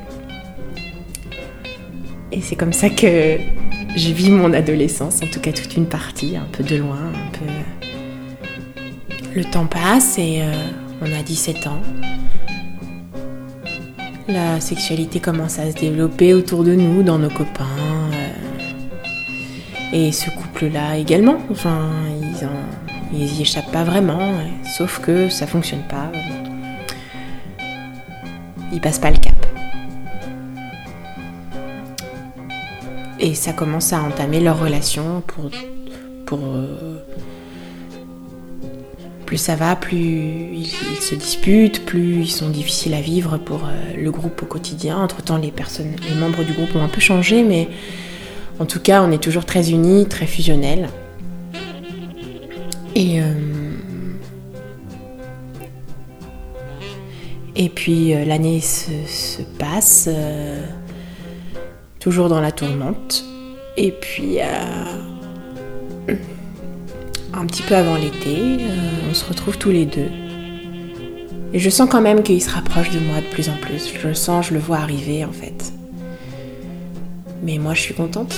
Et 2.32 2.40
c'est 2.40 2.56
comme 2.56 2.72
ça 2.72 2.88
que 2.88 3.38
je 3.96 4.12
vis 4.12 4.30
mon 4.30 4.52
adolescence, 4.52 5.22
en 5.22 5.26
tout 5.26 5.40
cas 5.40 5.52
toute 5.52 5.76
une 5.76 5.86
partie, 5.86 6.36
un 6.36 6.46
peu 6.52 6.62
de 6.62 6.76
loin, 6.76 6.96
un 6.96 7.30
peu. 7.38 7.44
Le 9.34 9.44
temps 9.44 9.66
passe 9.66 10.18
et 10.18 10.42
euh, 10.42 10.52
on 11.02 11.06
a 11.12 11.22
17 11.22 11.66
ans. 11.66 11.80
La 14.28 14.60
sexualité 14.60 15.18
commence 15.20 15.58
à 15.58 15.70
se 15.70 15.76
développer 15.76 16.34
autour 16.34 16.62
de 16.62 16.74
nous, 16.74 17.02
dans 17.02 17.18
nos 17.18 17.30
copains. 17.30 17.66
Euh, 18.12 18.30
et 19.92 20.12
ce 20.12 20.30
couple-là 20.30 20.96
également. 20.96 21.38
Enfin, 21.50 21.88
ils, 22.20 22.48
ils 23.18 23.38
y 23.38 23.42
échappent 23.42 23.72
pas 23.72 23.84
vraiment, 23.84 24.32
sauf 24.76 25.00
que 25.00 25.28
ça 25.28 25.46
fonctionne 25.46 25.82
pas. 25.88 26.12
Ils 28.72 28.80
passent 28.80 29.00
pas 29.00 29.10
le 29.10 29.18
cap. 29.18 29.39
Et 33.20 33.34
ça 33.34 33.52
commence 33.52 33.92
à 33.92 34.02
entamer 34.02 34.40
leur 34.40 34.58
relation 34.58 35.22
pour. 35.26 35.50
euh, 36.32 36.96
plus 39.26 39.36
ça 39.36 39.54
va, 39.54 39.76
plus 39.76 39.96
ils, 39.96 40.66
se 41.00 41.14
disputent, 41.14 41.84
plus 41.84 42.22
ils 42.22 42.30
sont 42.30 42.48
difficiles 42.48 42.94
à 42.94 43.00
vivre 43.00 43.38
pour 43.38 43.64
euh, 43.64 43.94
le 43.96 44.10
groupe 44.10 44.42
au 44.42 44.46
quotidien. 44.46 44.96
Entre-temps, 44.98 45.36
les 45.36 45.52
personnes, 45.52 45.94
les 46.08 46.14
membres 46.18 46.42
du 46.42 46.52
groupe 46.52 46.74
ont 46.74 46.82
un 46.82 46.88
peu 46.88 47.00
changé, 47.00 47.42
mais 47.42 47.68
en 48.58 48.64
tout 48.64 48.80
cas, 48.80 49.02
on 49.02 49.12
est 49.12 49.22
toujours 49.22 49.44
très 49.44 49.70
unis, 49.70 50.06
très 50.06 50.26
fusionnels. 50.26 50.88
Et. 52.94 53.20
Euh, 53.20 53.34
et 57.56 57.68
puis 57.68 58.14
l'année 58.24 58.60
se, 58.60 59.42
passe 59.58 60.08
toujours 62.00 62.28
dans 62.28 62.40
la 62.40 62.50
tourmente. 62.50 63.24
Et 63.76 63.92
puis, 63.92 64.40
euh, 64.40 66.14
un 67.32 67.46
petit 67.46 67.62
peu 67.62 67.76
avant 67.76 67.94
l'été, 67.94 68.36
euh, 68.36 69.08
on 69.10 69.14
se 69.14 69.24
retrouve 69.26 69.58
tous 69.58 69.70
les 69.70 69.84
deux. 69.84 70.08
Et 71.52 71.58
je 71.58 71.70
sens 71.70 71.88
quand 71.88 72.00
même 72.00 72.22
qu'il 72.22 72.42
se 72.42 72.50
rapproche 72.50 72.90
de 72.90 72.98
moi 72.98 73.20
de 73.20 73.26
plus 73.32 73.48
en 73.48 73.56
plus. 73.60 73.92
Je 73.92 74.08
le 74.08 74.14
sens, 74.14 74.48
je 74.48 74.54
le 74.54 74.60
vois 74.60 74.78
arriver 74.78 75.24
en 75.24 75.32
fait. 75.32 75.72
Mais 77.42 77.58
moi, 77.58 77.74
je 77.74 77.80
suis 77.80 77.94
contente. 77.94 78.34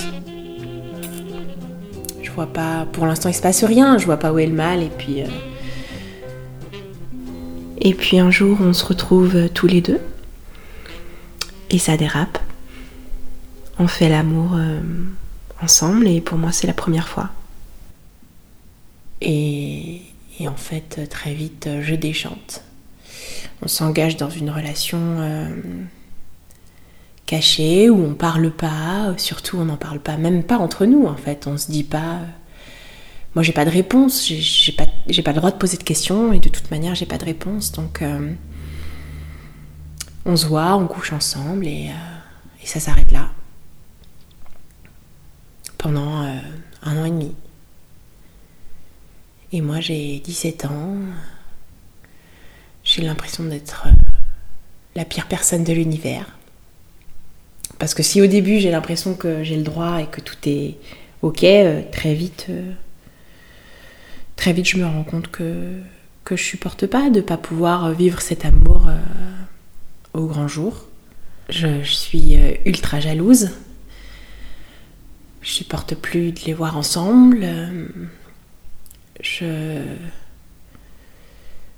Je 2.22 2.30
vois 2.30 2.46
pas. 2.46 2.86
Pour 2.92 3.06
l'instant, 3.06 3.28
il 3.28 3.34
se 3.34 3.42
passe 3.42 3.64
rien. 3.64 3.98
Je 3.98 4.06
vois 4.06 4.16
pas 4.16 4.32
où 4.32 4.38
est 4.38 4.46
le 4.46 4.54
mal. 4.54 4.82
Et 4.82 4.90
puis. 4.96 5.22
Euh, 5.22 5.26
et 7.84 7.94
puis 7.94 8.18
un 8.18 8.30
jour, 8.30 8.58
on 8.60 8.72
se 8.72 8.84
retrouve 8.84 9.48
tous 9.50 9.66
les 9.66 9.80
deux. 9.80 10.00
Et 11.70 11.78
ça 11.78 11.96
dérape 11.96 12.38
on 13.78 13.86
fait 13.86 14.08
l'amour 14.08 14.52
euh, 14.54 14.80
ensemble 15.62 16.06
et 16.08 16.20
pour 16.20 16.38
moi 16.38 16.52
c'est 16.52 16.66
la 16.66 16.74
première 16.74 17.08
fois. 17.08 17.30
Et, 19.20 20.02
en 20.48 20.56
fait 20.56 21.08
très 21.08 21.34
vite 21.34 21.68
je 21.82 21.94
déchante. 21.94 22.64
On 23.62 23.68
s'engage 23.68 24.16
dans 24.16 24.28
une 24.28 24.50
relation 24.50 24.98
euh, 24.98 25.48
cachée 27.26 27.88
où 27.88 28.04
on 28.04 28.14
parle 28.14 28.50
pas, 28.50 29.14
surtout 29.18 29.58
on 29.58 29.66
n'en 29.66 29.76
parle 29.76 30.00
pas, 30.00 30.16
même 30.16 30.42
pas 30.42 30.58
entre 30.58 30.84
nous 30.84 31.06
en 31.06 31.14
fait. 31.14 31.46
On 31.46 31.56
se 31.56 31.70
dit 31.70 31.84
pas. 31.84 32.18
Moi 33.36 33.44
j'ai 33.44 33.52
pas 33.52 33.64
de 33.64 33.70
réponse, 33.70 34.26
j'ai 34.26 34.72
pas, 34.72 34.86
le 35.06 35.32
droit 35.32 35.52
de 35.52 35.56
poser 35.56 35.76
de 35.76 35.84
questions 35.84 36.32
et 36.32 36.40
de 36.40 36.48
toute 36.48 36.70
manière 36.72 36.96
j'ai 36.96 37.06
pas 37.06 37.18
de 37.18 37.24
réponse 37.24 37.72
donc 37.72 38.02
euh, 38.02 38.32
on 40.26 40.36
se 40.36 40.44
voit, 40.46 40.74
on 40.74 40.86
couche 40.86 41.12
ensemble 41.12 41.66
et 41.66 41.90
ça 42.64 42.80
s'arrête 42.80 43.10
là 43.10 43.30
pendant 45.82 46.22
euh, 46.22 46.38
un 46.84 46.96
an 46.96 47.04
et 47.04 47.10
demi. 47.10 47.34
Et 49.52 49.60
moi 49.60 49.80
j'ai 49.80 50.20
17 50.20 50.64
ans. 50.66 50.96
J'ai 52.84 53.02
l'impression 53.02 53.44
d'être 53.44 53.84
euh, 53.86 53.90
la 54.94 55.04
pire 55.04 55.26
personne 55.26 55.64
de 55.64 55.72
l'univers. 55.72 56.38
Parce 57.78 57.94
que 57.94 58.02
si 58.02 58.22
au 58.22 58.28
début 58.28 58.60
j'ai 58.60 58.70
l'impression 58.70 59.14
que 59.14 59.42
j'ai 59.42 59.56
le 59.56 59.64
droit 59.64 60.00
et 60.00 60.06
que 60.06 60.20
tout 60.20 60.36
est 60.46 60.76
ok, 61.20 61.42
euh, 61.42 61.82
très 61.90 62.14
vite, 62.14 62.46
très 64.36 64.52
vite 64.52 64.68
je 64.68 64.78
me 64.78 64.86
rends 64.86 65.04
compte 65.04 65.28
que, 65.28 65.80
que 66.24 66.36
je 66.36 66.44
supporte 66.44 66.86
pas 66.86 67.10
de 67.10 67.20
pas 67.20 67.36
pouvoir 67.36 67.90
vivre 67.90 68.20
cet 68.20 68.44
amour 68.44 68.88
au 70.14 70.26
grand 70.26 70.46
jour. 70.46 70.86
je 71.48 71.82
suis 71.82 72.36
ultra 72.64 73.00
jalouse 73.00 73.50
je 75.42 75.50
supporte 75.50 75.94
plus 75.94 76.32
de 76.32 76.40
les 76.46 76.54
voir 76.54 76.76
ensemble. 76.76 77.46
Je, 79.20 79.82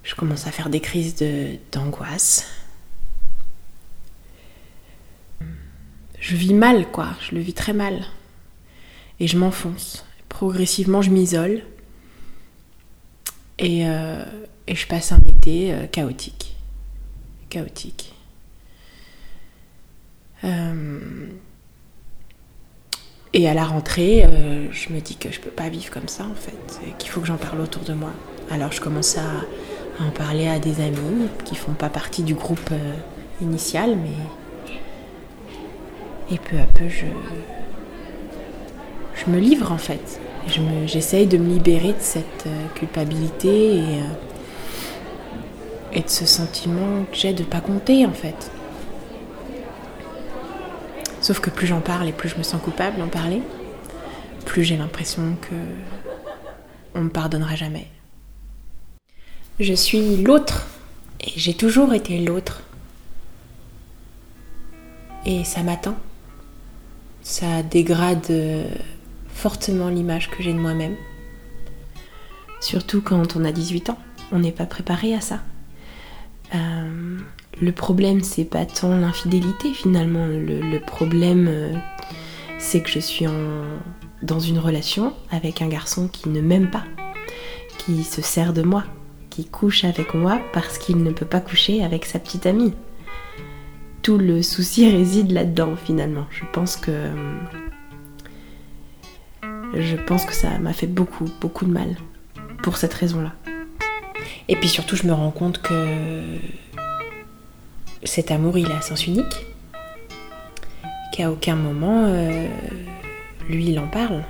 je 0.02 0.14
commence 0.14 0.47
à 0.47 0.50
faire 0.50 0.71
des 0.71 0.80
crises 0.80 1.16
d'angoisse. 1.73 2.47
je 6.25 6.37
vis 6.37 6.54
mal, 6.54 6.90
quoi. 6.90 7.11
Je 7.21 7.35
le 7.35 7.40
vis 7.42 7.52
très 7.52 7.75
mal. 7.75 8.02
Et 9.21 9.26
je 9.26 9.37
m'enfonce. 9.37 10.06
Progressivement, 10.30 11.02
je 11.02 11.11
m'isole. 11.11 11.62
Et, 13.59 13.87
euh, 13.87 14.25
et, 14.66 14.75
je 14.75 14.87
passe 14.87 15.12
un 15.12 15.21
été 15.21 15.75
euh, 15.75 15.87
chaotique. 15.87 16.56
Chaotique. 17.50 18.14
Euh, 20.44 21.28
et 23.34 23.48
à 23.48 23.54
la 23.54 23.64
rentrée, 23.64 24.24
euh, 24.24 24.68
je 24.70 24.92
me 24.92 25.00
dis 25.00 25.16
que 25.16 25.30
je 25.32 25.40
peux 25.40 25.50
pas 25.50 25.68
vivre 25.68 25.90
comme 25.90 26.06
ça 26.06 26.22
en 26.22 26.36
fait, 26.36 26.80
qu'il 26.98 27.10
faut 27.10 27.20
que 27.20 27.26
j'en 27.26 27.36
parle 27.36 27.60
autour 27.60 27.82
de 27.82 27.92
moi. 27.92 28.12
Alors 28.48 28.70
je 28.70 28.80
commence 28.80 29.18
à, 29.18 30.02
en 30.02 30.10
parler 30.10 30.48
à 30.48 30.58
des 30.60 30.80
amis 30.80 31.28
qui 31.44 31.56
font 31.56 31.72
pas 31.72 31.88
partie 31.88 32.22
du 32.22 32.34
groupe 32.34 32.70
euh, 32.70 32.94
initial, 33.42 33.96
mais 33.96 34.10
et 36.34 36.38
peu 36.38 36.56
à 36.58 36.66
peu 36.66 36.88
je 36.88 37.04
je 39.16 39.30
me 39.30 39.38
livre 39.38 39.72
en 39.72 39.78
fait. 39.78 40.20
J'essaye 40.86 41.26
de 41.26 41.36
me 41.36 41.48
libérer 41.48 41.88
de 41.88 42.00
cette 42.00 42.46
euh, 42.46 42.66
culpabilité 42.74 43.76
et, 43.78 44.00
et 45.92 46.00
de 46.00 46.08
ce 46.08 46.24
sentiment 46.24 47.04
que 47.10 47.16
j'ai 47.16 47.32
de 47.32 47.42
pas 47.42 47.60
compter 47.60 48.06
en 48.06 48.12
fait. 48.12 48.50
Sauf 51.25 51.40
que 51.40 51.49
plus 51.49 51.66
j'en 51.66 51.81
parle 51.81 52.07
et 52.07 52.12
plus 52.12 52.28
je 52.28 52.37
me 52.37 52.43
sens 52.43 52.61
coupable 52.61 52.99
d'en 52.99 53.09
parler, 53.09 53.40
plus 54.45 54.62
j'ai 54.62 54.76
l'impression 54.76 55.38
que 55.40 55.54
on 56.95 57.00
me 57.00 57.09
pardonnera 57.09 57.57
jamais. 57.57 57.88
Je 59.59 59.73
suis 59.73 60.23
l'autre 60.23 60.66
et 61.21 61.33
j'ai 61.35 61.54
toujours 61.54 61.95
été 61.95 62.19
l'autre. 62.23 62.62
Et 65.25 65.45
ça 65.45 65.62
m'attend. 65.62 65.97
Ça 67.23 67.62
dégrade 67.62 68.26
euh, 68.28 68.69
fortement 69.28 69.88
l'image 69.88 70.31
que 70.31 70.43
j'ai 70.43 70.52
de 70.52 70.59
moi-même. 70.59 70.97
Surtout 72.61 73.00
quand 73.00 73.35
on 73.35 73.47
a 73.47 73.52
18 73.52 73.88
ans, 73.88 73.99
on 74.31 74.40
n'est 74.40 74.52
pas 74.52 74.66
préparé 74.66 75.14
à 75.14 75.23
ça. 75.23 75.40
Euh, 76.54 77.19
le 77.61 77.73
problème, 77.73 78.23
c'est 78.23 78.44
pas 78.44 78.66
tant 78.66 78.96
l'infidélité 78.96 79.73
finalement. 79.73 80.26
Le, 80.26 80.78
problème, 80.78 81.46
euh, 81.49 81.75
c'est 82.58 82.82
que 82.82 82.90
je 82.90 82.99
suis 82.99 83.26
dans 84.23 84.40
une 84.40 84.58
relation 84.58 85.12
avec 85.30 85.62
un 85.62 85.68
garçon 85.68 86.08
qui 86.08 86.28
ne 86.28 86.40
m'aime 86.40 86.70
pas, 86.70 86.84
qui 87.78 88.02
se 88.02 88.23
sert 88.23 88.52
de 88.52 88.62
moi, 88.62 88.84
qui 89.30 89.44
couche 89.44 89.84
avec 89.84 90.14
moi 90.14 90.40
parce 90.52 90.78
qu'il 90.78 91.02
ne 91.02 91.11
peut 91.11 91.26
pas 91.26 91.40
coucher 91.40 91.84
avec 91.84 92.06
sa 92.06 92.18
petite 92.18 92.46
amie. 92.46 92.73
Tout 94.02 94.18
le 94.18 94.42
souci 94.42 94.90
réside 94.96 95.30
là-dedans 95.30 95.76
finalement. 95.76 96.26
Je 96.30 96.44
pense 96.52 96.76
que 96.76 96.92
je 99.76 99.96
pense 99.96 100.25
que 100.25 100.34
ça 100.34 100.58
m'a 100.58 100.73
fait 100.73 100.87
beaucoup, 100.87 101.26
beaucoup 101.40 101.64
de 101.64 101.73
mal 101.73 101.96
pour 102.62 102.76
cette 102.76 102.94
raison-là. 102.94 103.32
Et 104.49 104.56
puis 104.56 104.68
surtout, 104.68 104.94
je 104.96 105.06
me 105.06 105.12
rends 105.12 105.30
compte 105.30 105.61
que 105.61 106.38
cet 108.04 108.30
amour, 108.30 108.58
il 108.58 108.70
a 108.70 108.80
sens 108.80 109.06
unique, 109.06 109.46
qu'à 111.12 111.30
aucun 111.30 111.56
moment, 111.56 112.04
euh, 112.06 112.46
lui, 113.49 113.70
il 113.70 113.78
en 113.78 113.87
parle. 113.87 114.25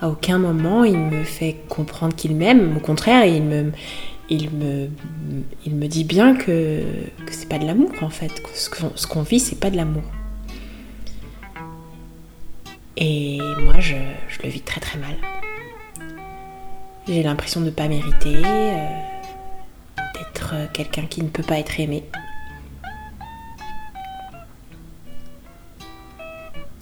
À 0.00 0.08
aucun 0.08 0.38
moment, 0.38 0.84
il 0.84 0.96
me 0.98 1.24
fait 1.24 1.56
comprendre 1.68 2.14
qu'il 2.14 2.34
m'aime. 2.34 2.76
Au 2.76 2.80
contraire, 2.80 3.24
il 3.26 3.42
me, 3.42 3.72
dit 5.86 6.04
bien 6.04 6.36
que, 6.36 6.82
que 7.26 7.32
c'est 7.32 7.48
pas 7.48 7.58
de 7.58 7.66
l'amour 7.66 7.90
en 8.00 8.10
fait. 8.10 8.30
Ce 8.54 9.06
qu'on 9.06 9.22
vit, 9.22 9.40
c'est 9.40 9.58
pas 9.58 9.70
de 9.70 9.76
l'amour. 9.76 10.04
Et 12.96 13.38
moi, 13.60 13.78
je, 13.78 13.94
le 14.42 14.48
vis 14.48 14.60
très 14.60 14.80
très 14.80 14.98
mal. 14.98 15.14
J'ai 17.06 17.22
l'impression 17.22 17.60
de 17.60 17.66
ne 17.66 17.70
pas 17.70 17.86
mériter, 17.88 18.42
euh, 18.44 18.86
d'être 20.14 20.72
quelqu'un 20.72 21.06
qui 21.06 21.22
ne 21.22 21.28
peut 21.28 21.44
pas 21.44 21.58
être 21.58 21.78
aimé. 21.80 22.04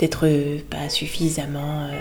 D'être 0.06 0.62
pas 0.70 0.88
suffisamment 0.88 1.88
euh, 1.90 2.00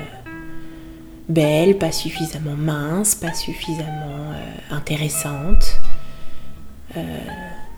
belle, 1.28 1.78
pas 1.78 1.92
suffisamment 1.92 2.56
mince, 2.56 3.16
pas 3.16 3.34
suffisamment 3.34 4.32
euh, 4.32 4.76
intéressante. 4.76 5.80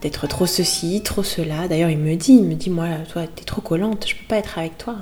d'être 0.01 0.27
trop 0.27 0.45
ceci, 0.45 1.01
trop 1.01 1.23
cela. 1.23 1.67
D'ailleurs, 1.67 1.89
il 1.89 1.97
me 1.97 2.15
dit, 2.15 2.33
il 2.33 2.43
me 2.43 2.55
dit, 2.55 2.69
moi, 2.69 2.87
toi, 3.11 3.23
t'es 3.25 3.45
trop 3.45 3.61
collante, 3.61 4.05
je 4.07 4.15
peux 4.15 4.27
pas 4.27 4.37
être 4.37 4.57
avec 4.57 4.77
toi 4.77 4.97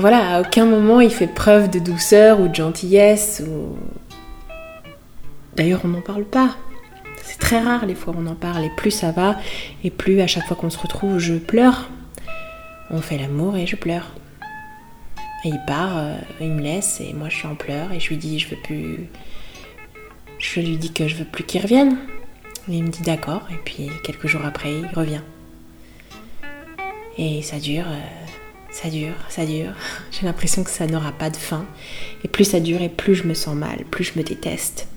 voilà, 0.00 0.36
à 0.36 0.40
aucun 0.40 0.64
moment 0.64 1.00
il 1.00 1.10
fait 1.10 1.26
preuve 1.26 1.70
de 1.70 1.78
douceur 1.78 2.40
ou 2.40 2.48
de 2.48 2.54
gentillesse. 2.54 3.42
Ou... 3.46 3.76
D'ailleurs, 5.56 5.82
on 5.84 5.88
n'en 5.88 6.00
parle 6.00 6.24
pas. 6.24 6.56
C'est 7.22 7.38
très 7.38 7.60
rare 7.60 7.86
les 7.86 7.94
fois 7.94 8.12
où 8.16 8.20
on 8.20 8.26
en 8.26 8.34
parle. 8.34 8.64
Et 8.64 8.70
plus 8.76 8.90
ça 8.90 9.12
va, 9.12 9.36
et 9.82 9.90
plus 9.90 10.20
à 10.20 10.26
chaque 10.26 10.46
fois 10.46 10.56
qu'on 10.56 10.70
se 10.70 10.78
retrouve, 10.78 11.18
je 11.18 11.34
pleure. 11.34 11.90
On 12.90 13.00
fait 13.00 13.18
l'amour 13.18 13.56
et 13.56 13.66
je 13.66 13.76
pleure. 13.76 14.12
Et 15.44 15.48
il 15.48 15.60
part, 15.66 15.98
euh, 15.98 16.16
il 16.40 16.52
me 16.52 16.62
laisse, 16.62 17.00
et 17.00 17.12
moi 17.12 17.28
je 17.28 17.36
suis 17.36 17.46
en 17.46 17.54
pleurs, 17.54 17.92
et 17.92 18.00
je 18.00 18.08
lui 18.08 18.16
dis, 18.16 18.38
je 18.38 18.48
veux 18.48 18.60
plus. 18.62 19.08
Je 20.38 20.60
lui 20.60 20.76
dis 20.76 20.92
que 20.92 21.06
je 21.06 21.16
veux 21.16 21.24
plus 21.24 21.44
qu'il 21.44 21.60
revienne. 21.60 21.98
Et 22.68 22.76
il 22.76 22.84
me 22.84 22.88
dit 22.88 23.02
d'accord, 23.02 23.46
et 23.50 23.58
puis 23.64 23.90
quelques 24.02 24.26
jours 24.26 24.44
après, 24.44 24.72
il 24.72 24.86
revient. 24.86 25.20
Et 27.18 27.42
ça 27.42 27.58
dure. 27.58 27.84
Euh, 27.86 28.24
ça 28.74 28.90
dure, 28.90 29.14
ça 29.28 29.46
dure. 29.46 29.72
J'ai 30.10 30.26
l'impression 30.26 30.64
que 30.64 30.70
ça 30.70 30.86
n'aura 30.86 31.12
pas 31.12 31.30
de 31.30 31.36
fin. 31.36 31.64
Et 32.24 32.28
plus 32.28 32.44
ça 32.44 32.60
dure 32.60 32.82
et 32.82 32.88
plus 32.88 33.14
je 33.14 33.24
me 33.24 33.34
sens 33.34 33.54
mal, 33.54 33.84
plus 33.90 34.04
je 34.04 34.18
me 34.18 34.24
déteste, 34.24 34.88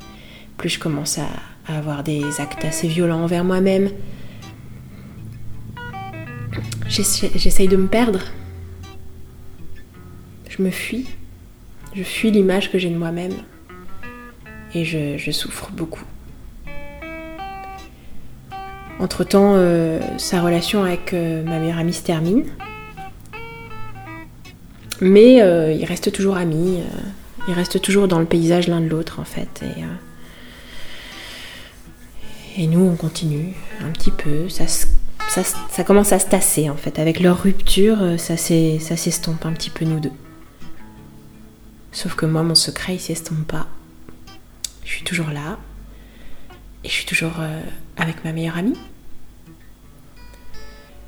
plus 0.57 0.69
je 0.69 0.79
commence 0.79 1.19
à, 1.19 1.27
avoir 1.67 2.01
des 2.01 2.39
actes 2.39 2.63
assez 2.63 2.87
violents 2.87 3.21
envers 3.23 3.43
moi-même. 3.43 3.89
J'essaye 6.97 7.67
de 7.67 7.77
me 7.77 7.87
perdre. 7.87 8.21
Je 10.49 10.63
me 10.63 10.71
fuis. 10.71 11.05
Je 11.93 12.01
fuis 12.01 12.31
l'image 12.31 12.71
que 12.71 12.79
j'ai 12.79 12.89
de 12.89 12.97
moi-même. 12.97 13.33
Et 14.73 14.83
je, 14.83 15.31
souffre 15.31 15.69
beaucoup. 15.71 16.03
Entre-temps, 18.99 19.53
euh, 19.55 19.99
sa 20.17 20.41
relation 20.41 20.83
avec 20.83 21.13
euh, 21.13 21.43
ma 21.43 21.59
meilleure 21.59 21.77
amie 21.77 21.93
se 21.93 22.01
termine. 22.01 22.45
Mais 24.99 25.43
euh, 25.43 25.71
ils 25.71 25.85
restent 25.85 26.11
toujours 26.11 26.37
amis, 26.37 26.79
ils 27.47 27.53
restent 27.53 27.79
toujours 27.79 28.07
dans 28.07 28.17
le 28.17 28.25
paysage 28.25 28.67
l'un 28.67 28.81
de 28.81 28.87
l'autre 28.87 29.19
en 29.19 29.23
fait. 29.23 29.63
Et, 32.57 32.63
et, 32.63 32.65
nous, 32.65 32.79
on 32.79 32.95
continue 32.95 33.53
un 33.85 33.91
petit 33.91 34.09
peu. 34.09 34.49
Ça, 34.49 34.65
ça, 35.43 35.83
commence 35.83 36.11
à 36.13 36.19
se 36.19 36.27
tasser 36.27 36.69
en 36.69 36.75
fait. 36.75 36.99
Avec 36.99 37.19
leur 37.19 37.41
rupture, 37.41 38.19
ça 38.19 38.37
s'estompe 38.37 39.45
un 39.45 39.53
petit 39.53 39.69
peu 39.69 39.85
nous 39.85 39.99
deux. 39.99 40.11
Sauf 41.91 42.15
que 42.15 42.25
moi, 42.25 42.43
mon 42.43 42.55
secret, 42.55 42.95
il 42.95 42.99
s'estompe 42.99 43.45
pas. 43.47 43.67
Je 44.83 44.91
suis 44.91 45.03
toujours 45.03 45.29
là. 45.29 45.57
Et 46.83 46.89
je 46.89 46.93
suis 46.93 47.05
toujours 47.05 47.33
avec 47.97 48.23
ma 48.23 48.31
meilleure 48.31 48.57
amie. 48.57 48.77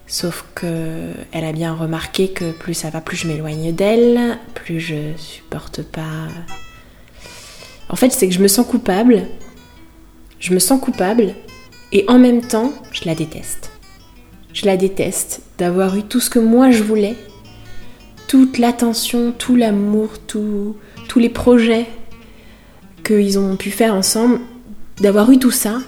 Sauf 0.07 0.43
que 0.55 1.13
elle 1.31 1.45
a 1.45 1.51
bien 1.51 1.73
remarqué 1.73 2.29
que 2.31 2.51
plus 2.51 2.73
ça 2.73 2.89
va, 2.89 2.99
plus 2.99 3.15
je 3.15 3.27
m'éloigne 3.27 3.71
d'elle, 3.71 4.39
plus 4.55 4.79
je 4.79 5.15
supporte 5.15 5.83
pas. 5.83 6.27
En 7.89 7.95
fait, 7.95 8.09
c'est 8.09 8.27
que 8.27 8.33
je 8.33 8.39
me 8.39 8.47
sens 8.47 8.65
coupable. 8.65 9.27
Je 10.39 10.53
me 10.53 10.59
sens 10.59 10.81
coupable 10.81 11.35
et 11.91 12.05
en 12.07 12.17
même 12.17 12.41
temps, 12.41 12.73
je 12.91 13.05
la 13.05 13.13
déteste. 13.13 13.71
Je 14.59 14.65
la 14.65 14.75
déteste 14.75 15.41
d'avoir 15.57 15.95
eu 15.95 16.03
tout 16.03 16.19
ce 16.19 16.29
que 16.29 16.37
moi 16.37 16.69
je 16.69 16.83
voulais, 16.83 17.15
toute 18.27 18.57
l'attention, 18.57 19.31
tout 19.31 19.55
l'amour, 19.55 20.19
tous 20.27 20.75
les 21.15 21.29
projets 21.29 21.85
qu'ils 23.05 23.39
ont 23.39 23.55
pu 23.55 23.71
faire 23.71 23.93
ensemble, 23.93 24.41
d'avoir 24.99 25.31
eu 25.31 25.39
tout 25.39 25.49
ça, 25.49 25.79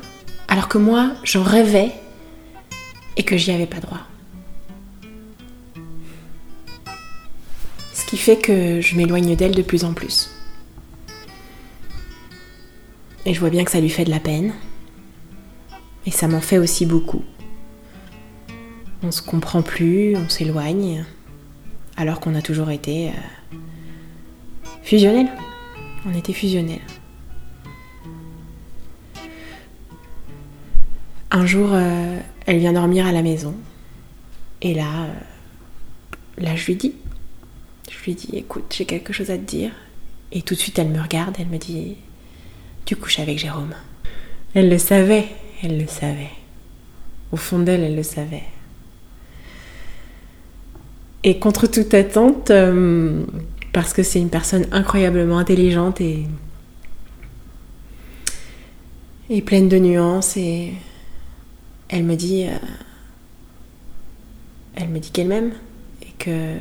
alors 0.48 0.70
que 0.70 0.78
moi, 0.78 1.12
j'en 1.26 1.44
rêvais 1.44 1.92
et 3.18 3.24
que 3.24 3.36
j'y 3.36 3.52
avais 3.52 3.66
pas 3.66 3.82
droit. 3.82 4.00
qui 8.12 8.18
fait 8.18 8.36
que 8.36 8.82
je 8.82 8.98
m'éloigne 8.98 9.38
d'elle 9.38 9.56
de 9.56 9.62
plus 9.62 9.86
en 9.86 9.94
plus. 9.94 10.32
Et 13.26 13.34
je 13.34 13.40
vois 13.40 13.50
bien 13.50 13.64
que 13.64 13.72
ça 13.72 13.80
lui 13.80 13.90
fait 13.90 14.04
de 14.04 14.10
la 14.10 14.20
peine. 14.20 14.54
Et 16.06 16.12
ça 16.12 16.28
m'en 16.28 16.42
fait 16.42 16.58
aussi 16.58 16.86
beaucoup. 16.86 17.24
On 19.04 19.12
se 19.12 19.22
comprend 19.22 19.62
plus, 19.62 20.16
on 20.16 20.30
s'éloigne, 20.30 21.06
alors 21.98 22.20
qu'on 22.20 22.36
a 22.36 22.42
toujours 22.42 22.70
été 22.70 23.10
euh, 23.10 23.58
fusionnels. 24.84 25.30
On 26.06 26.14
était 26.18 26.34
fusionnels. 26.34 26.80
Un 31.32 31.46
jour, 31.46 31.70
euh, 31.72 32.20
elle 32.46 32.60
vient 32.60 32.74
dormir 32.74 33.06
à 33.06 33.12
la 33.12 33.22
maison. 33.22 33.56
Et 34.62 34.74
là, 34.74 35.06
euh, 35.06 36.44
là, 36.44 36.56
je 36.56 36.66
lui 36.66 36.76
dis 36.76 36.94
je 37.90 38.06
lui 38.06 38.16
dis 38.16 38.30
écoute, 38.34 38.74
j'ai 38.76 38.86
quelque 38.86 39.14
chose 39.14 39.30
à 39.30 39.38
te 39.38 39.44
dire. 39.44 39.72
Et 40.32 40.42
tout 40.42 40.56
de 40.56 40.60
suite, 40.60 40.80
elle 40.80 40.90
me 40.90 41.02
regarde, 41.02 41.36
elle 41.40 41.48
me 41.48 41.58
dit 41.58 41.98
tu 42.86 42.96
couches 42.96 43.20
avec 43.20 43.38
Jérôme. 43.38 43.76
Elle 44.54 44.70
le 44.70 44.78
savait, 44.78 45.28
elle 45.62 45.80
le 45.80 45.88
savait. 45.88 46.32
Au 47.32 47.38
fond 47.38 47.60
d'elle, 47.60 47.84
elle 47.84 47.96
le 47.96 48.04
savait. 48.04 48.44
Et 51.24 51.40
contre 51.40 51.68
toute 51.68 51.94
attente, 51.94 52.50
euh, 52.50 53.24
parce 53.74 53.94
que 53.94 54.04
c'est 54.04 54.20
une 54.20 54.30
personne 54.30 54.66
incroyablement 54.72 55.38
intelligente 55.38 56.02
et, 56.02 56.26
pleine 59.46 59.70
de 59.70 59.78
nuances, 59.78 60.36
et 60.36 60.74
elle 61.90 62.04
me 62.04 62.16
dit, 62.16 62.46
euh, 62.48 62.58
elle 64.76 64.90
me 64.90 65.00
dit 65.00 65.12
qu'elle 65.12 65.28
m'aime 65.28 65.52
et 66.02 66.12
que 66.18 66.58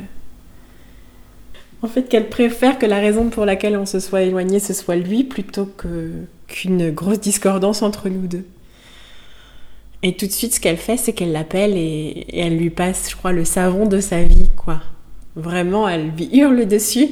en 1.83 1.89
fait, 1.89 2.09
qu'elle 2.09 2.29
préfère 2.29 2.79
que 2.79 2.85
la 2.85 2.99
raison 2.99 3.31
pour 3.31 3.47
laquelle 3.47 3.77
on 3.77 3.87
se 3.87 4.01
soit 4.01 4.23
éloigné, 4.23 4.61
ce 4.61 4.75
soit 4.75 4.97
lui, 4.97 5.25
plutôt 5.25 5.67
qu'une 6.47 6.91
grosse 6.91 7.21
discordance 7.21 7.81
entre 7.83 8.11
nous 8.11 8.27
deux. 8.27 8.45
Et 10.03 10.17
tout 10.17 10.27
de 10.27 10.33
suite, 10.33 10.55
ce 10.55 10.61
qu'elle 10.61 10.79
fait, 10.79 10.97
c'est 10.97 11.13
qu'elle 11.13 11.33
l'appelle 11.33 11.77
et, 11.77 12.27
elle 12.33 12.57
lui 12.57 12.71
passe, 12.71 13.11
je 13.11 13.17
crois, 13.17 13.33
le 13.33 13.45
savon 13.45 13.87
de 13.87 14.01
sa 14.01 14.23
vie, 14.23 14.49
quoi. 14.57 14.81
Vraiment, 15.37 15.89
elle 15.89 16.11
lui 16.11 16.29
hurle 16.33 16.67
dessus 16.67 17.09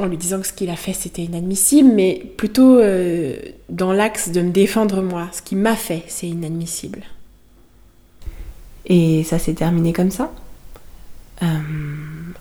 en 0.00 0.06
lui 0.06 0.16
disant 0.16 0.40
que 0.40 0.46
ce 0.46 0.52
qu'il 0.52 0.70
a 0.70 0.76
fait 0.76 0.94
c'était 0.94 1.22
inadmissible, 1.22 1.90
mais 1.94 2.24
plutôt 2.38 2.78
euh, 2.78 3.36
dans 3.68 3.92
l'axe 3.92 4.30
de 4.30 4.40
me 4.40 4.50
défendre 4.50 5.02
moi. 5.02 5.28
Ce 5.32 5.42
qu'il 5.42 5.58
m'a 5.58 5.76
fait, 5.76 6.04
c'est 6.08 6.26
inadmissible. 6.26 7.02
Et 8.86 9.24
ça 9.24 9.38
s'est 9.38 9.52
terminé 9.52 9.92
comme 9.92 10.10
ça. 10.10 10.32
Euh, 11.42 11.46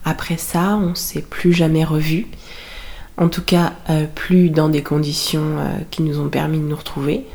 après 0.05 0.37
ça, 0.37 0.77
on 0.77 0.95
s'est 0.95 1.21
plus 1.21 1.51
jamais 1.51 1.83
revus. 1.83 2.27
En 3.17 3.27
tout 3.27 3.43
cas, 3.43 3.73
euh, 3.89 4.05
plus 4.13 4.49
dans 4.49 4.69
des 4.69 4.81
conditions 4.81 5.57
qui 5.91 6.01
nous 6.01 6.19
ont 6.21 6.29
permis 6.29 6.59
de 6.59 6.63
nous 6.63 6.77
retrouver. 6.77 7.25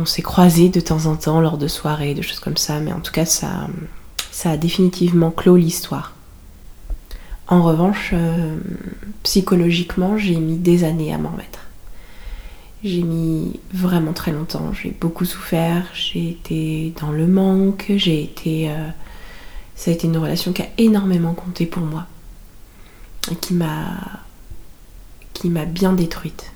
On 0.00 0.04
s'est 0.04 0.22
croisés 0.22 0.68
de 0.68 0.78
temps 0.78 1.06
en 1.06 1.16
temps 1.16 1.40
lors 1.40 1.58
de 1.58 1.66
soirées, 1.66 2.14
de 2.14 2.22
choses 2.22 2.38
comme 2.38 2.56
ça, 2.56 2.78
mais 2.78 2.92
en 2.92 3.00
tout 3.00 3.10
cas, 3.10 3.24
ça, 3.24 3.66
ça 4.30 4.52
a 4.52 4.56
définitivement 4.56 5.32
clos 5.32 5.56
l'histoire. 5.56 6.14
En 7.48 7.64
revanche, 7.64 8.10
euh, 8.12 8.58
psychologiquement, 9.24 10.16
j'ai 10.16 10.36
mis 10.36 10.56
des 10.56 10.84
années 10.84 11.12
à 11.12 11.18
m'en 11.18 11.30
remettre. 11.30 11.60
J'ai 12.84 13.02
mis 13.02 13.58
vraiment 13.72 14.12
très 14.12 14.30
longtemps, 14.30 14.72
j'ai 14.72 14.90
beaucoup 14.90 15.24
souffert, 15.24 15.84
j'ai 15.94 16.30
été 16.30 16.94
dans 17.00 17.10
le 17.10 17.26
manque, 17.26 17.86
j'ai 17.96 18.22
été... 18.22 18.70
Euh, 18.70 18.88
ça 19.74 19.90
a 19.90 19.94
été 19.94 20.06
une 20.06 20.16
relation 20.16 20.52
qui 20.52 20.62
a 20.62 20.68
énormément 20.78 21.34
compté 21.34 21.66
pour 21.66 21.82
moi. 21.82 22.06
Et 23.32 23.34
qui 23.34 23.52
m'a... 23.52 23.98
qui 25.32 25.48
m'a 25.48 25.64
bien 25.64 25.92
détruite. 25.92 26.52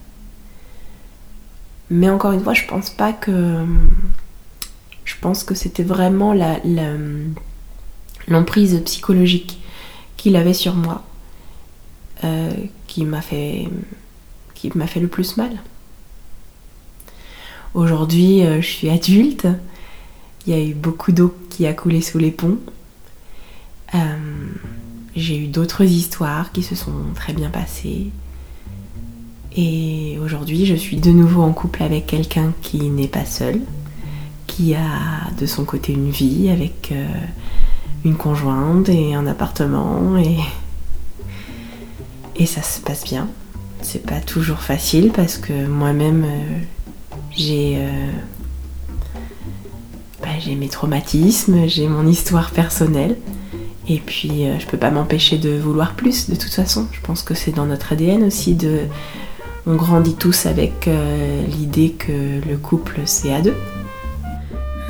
Mais 1.92 2.08
encore 2.08 2.32
une 2.32 2.42
fois, 2.42 2.54
je 2.54 2.64
pense 2.64 2.88
pas 2.88 3.12
que... 3.12 3.66
Je 5.04 5.14
pense 5.20 5.44
que 5.44 5.54
c'était 5.54 5.82
vraiment 5.82 6.34
l'emprise 8.28 8.80
psychologique 8.86 9.60
qu'il 10.16 10.36
avait 10.36 10.54
sur 10.54 10.74
moi 10.74 11.04
euh, 12.24 12.50
qui 12.86 13.04
m'a 13.04 13.20
fait 13.20 13.68
qui 14.54 14.70
m'a 14.74 14.86
fait 14.86 15.00
le 15.00 15.08
plus 15.08 15.36
mal. 15.36 15.50
Aujourd'hui, 17.74 18.42
euh, 18.42 18.62
je 18.62 18.66
suis 18.66 18.88
adulte. 18.88 19.46
Il 20.46 20.54
y 20.54 20.56
a 20.56 20.64
eu 20.64 20.72
beaucoup 20.72 21.12
d'eau 21.12 21.34
qui 21.50 21.66
a 21.66 21.74
coulé 21.74 22.00
sous 22.00 22.18
les 22.18 22.30
ponts. 22.30 22.58
Euh, 23.94 23.98
j'ai 25.14 25.36
eu 25.36 25.46
d'autres 25.48 25.82
histoires 25.82 26.52
qui 26.52 26.62
se 26.62 26.74
sont 26.74 27.12
très 27.14 27.34
bien 27.34 27.50
passées. 27.50 28.12
Et 29.56 30.18
aujourd'hui, 30.22 30.66
je 30.66 30.74
suis 30.74 30.96
de 30.96 31.10
nouveau 31.10 31.42
en 31.42 31.52
couple 31.52 31.82
avec 31.82 32.06
quelqu'un 32.06 32.52
qui 32.62 32.78
n'est 32.88 33.08
pas 33.08 33.24
seul, 33.24 33.60
qui 34.46 34.74
a 34.74 35.30
de 35.38 35.46
son 35.46 35.64
côté 35.64 35.92
une 35.92 36.10
vie 36.10 36.48
avec 36.48 36.92
une 38.04 38.16
conjointe 38.16 38.88
et 38.88 39.14
un 39.14 39.26
appartement 39.26 40.16
et, 40.18 40.38
et 42.36 42.46
ça 42.46 42.62
se 42.62 42.80
passe 42.80 43.04
bien. 43.04 43.28
C'est 43.82 44.04
pas 44.04 44.20
toujours 44.20 44.58
facile 44.58 45.10
parce 45.12 45.38
que 45.38 45.66
moi-même 45.66 46.24
euh, 46.24 46.58
j'ai 47.32 47.76
euh, 47.78 48.10
bah, 50.20 50.28
j'ai 50.40 50.54
mes 50.54 50.68
traumatismes, 50.68 51.66
j'ai 51.66 51.88
mon 51.88 52.06
histoire 52.06 52.50
personnelle 52.50 53.16
et 53.88 53.98
puis 53.98 54.46
euh, 54.46 54.58
je 54.60 54.66
peux 54.66 54.78
pas 54.78 54.90
m'empêcher 54.90 55.38
de 55.38 55.58
vouloir 55.58 55.94
plus 55.94 56.30
de 56.30 56.36
toute 56.36 56.52
façon. 56.52 56.86
Je 56.92 57.00
pense 57.00 57.22
que 57.22 57.34
c'est 57.34 57.52
dans 57.52 57.66
notre 57.66 57.92
ADN 57.92 58.22
aussi 58.24 58.54
de 58.54 58.82
on 59.66 59.74
grandit 59.76 60.14
tous 60.14 60.46
avec 60.46 60.88
l'idée 61.48 61.90
que 61.90 62.40
le 62.48 62.56
couple 62.56 63.00
c'est 63.04 63.32
à 63.32 63.40
deux. 63.40 63.54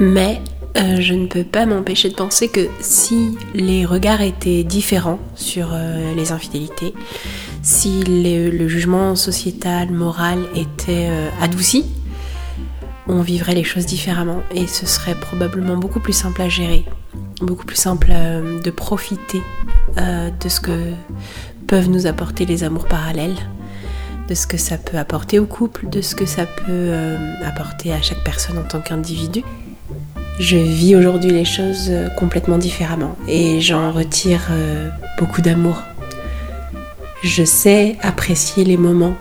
Mais 0.00 0.40
euh, 0.76 1.00
je 1.00 1.12
ne 1.12 1.26
peux 1.26 1.44
pas 1.44 1.66
m'empêcher 1.66 2.08
de 2.08 2.14
penser 2.14 2.48
que 2.48 2.68
si 2.80 3.36
les 3.54 3.84
regards 3.84 4.22
étaient 4.22 4.64
différents 4.64 5.18
sur 5.34 5.70
euh, 5.72 6.14
les 6.14 6.32
infidélités, 6.32 6.94
si 7.62 8.02
le 8.04 8.68
jugement 8.68 9.14
sociétal, 9.14 9.90
moral 9.90 10.38
était 10.54 11.08
euh, 11.10 11.28
adouci, 11.42 11.84
on 13.06 13.20
vivrait 13.20 13.54
les 13.54 13.64
choses 13.64 13.84
différemment 13.84 14.42
et 14.54 14.66
ce 14.66 14.86
serait 14.86 15.14
probablement 15.14 15.76
beaucoup 15.76 16.00
plus 16.00 16.14
simple 16.14 16.40
à 16.40 16.48
gérer, 16.48 16.84
beaucoup 17.40 17.66
plus 17.66 17.76
simple 17.76 18.12
de 18.64 18.70
profiter 18.70 19.42
de 19.96 20.48
ce 20.48 20.60
que 20.60 20.92
peuvent 21.66 21.90
nous 21.90 22.06
apporter 22.06 22.46
les 22.46 22.62
amours 22.62 22.86
parallèles, 22.86 23.34
de 24.32 24.36
ce 24.36 24.46
que 24.46 24.56
ça 24.56 24.78
peut 24.78 24.96
apporter 24.96 25.38
au 25.38 25.44
couple, 25.46 25.88
de 25.90 26.00
ce 26.00 26.14
que 26.14 26.24
ça 26.24 26.46
peut 26.46 26.92
apporter 27.44 27.92
à 27.92 28.00
chaque 28.00 28.24
personne 28.24 28.56
en 28.56 28.62
tant 28.62 28.80
qu'individu 28.80 29.44
je 30.38 30.56
vis 30.56 30.96
aujourd'hui 30.96 31.30
les 31.30 31.44
choses 31.44 31.88
euh, 31.90 32.08
complètement 32.10 32.58
différemment 32.58 33.16
et 33.28 33.60
j'en 33.60 33.92
retire 33.92 34.48
euh, 34.50 34.88
beaucoup 35.18 35.42
d'amour. 35.42 35.82
Je 37.22 37.44
sais 37.44 37.96
apprécier 38.02 38.64
les 38.64 38.76
moments, 38.76 39.14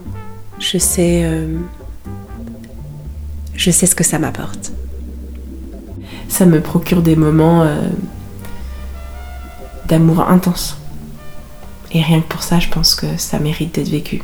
je 0.59 0.77
sais, 0.77 1.21
euh, 1.23 1.57
je 3.53 3.69
sais 3.69 3.85
ce 3.85 3.93
que 3.93 4.03
ça 4.03 4.17
m'apporte. 4.17 4.71
Ça 6.27 6.45
me 6.45 6.61
procure 6.61 7.01
des 7.03 7.15
moments 7.15 7.67
d'amour 9.85 10.21
intense. 10.21 10.77
Et 11.91 12.01
rien 12.01 12.21
que 12.21 12.27
pour 12.27 12.41
ça, 12.41 12.59
je 12.59 12.69
pense 12.69 12.95
que 12.95 13.05
ça 13.17 13.37
mérite 13.37 13.75
d'être 13.75 13.89
vécu. 13.89 14.23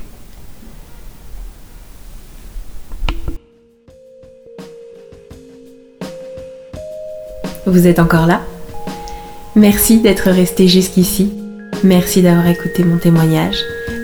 Vous 7.77 7.85
êtes 7.85 7.99
encore 7.99 8.25
là 8.25 8.41
Merci 9.55 9.99
d'être 9.99 10.31
resté 10.31 10.67
jusqu'ici. 10.67 11.31
Merci 11.83 12.23
d'avoir 12.23 12.47
écouté 12.47 12.83
mon 12.83 12.97
témoignage. 12.97 13.59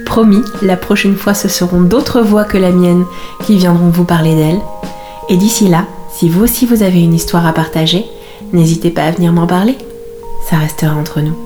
Promis, 0.05 0.43
la 0.61 0.77
prochaine 0.77 1.15
fois 1.15 1.33
ce 1.33 1.47
seront 1.47 1.81
d'autres 1.81 2.21
voix 2.21 2.43
que 2.43 2.59
la 2.59 2.69
mienne 2.69 3.03
qui 3.43 3.57
viendront 3.57 3.89
vous 3.89 4.05
parler 4.05 4.35
d'elle. 4.35 4.59
Et 5.27 5.37
d'ici 5.37 5.69
là, 5.69 5.87
si 6.15 6.29
vous 6.29 6.43
aussi 6.43 6.67
vous 6.67 6.83
avez 6.83 7.01
une 7.01 7.15
histoire 7.15 7.47
à 7.47 7.51
partager, 7.51 8.05
n'hésitez 8.51 8.91
pas 8.91 9.05
à 9.05 9.11
venir 9.11 9.33
m'en 9.33 9.47
parler. 9.47 9.75
Ça 10.51 10.57
restera 10.57 10.93
entre 10.93 11.21
nous. 11.21 11.42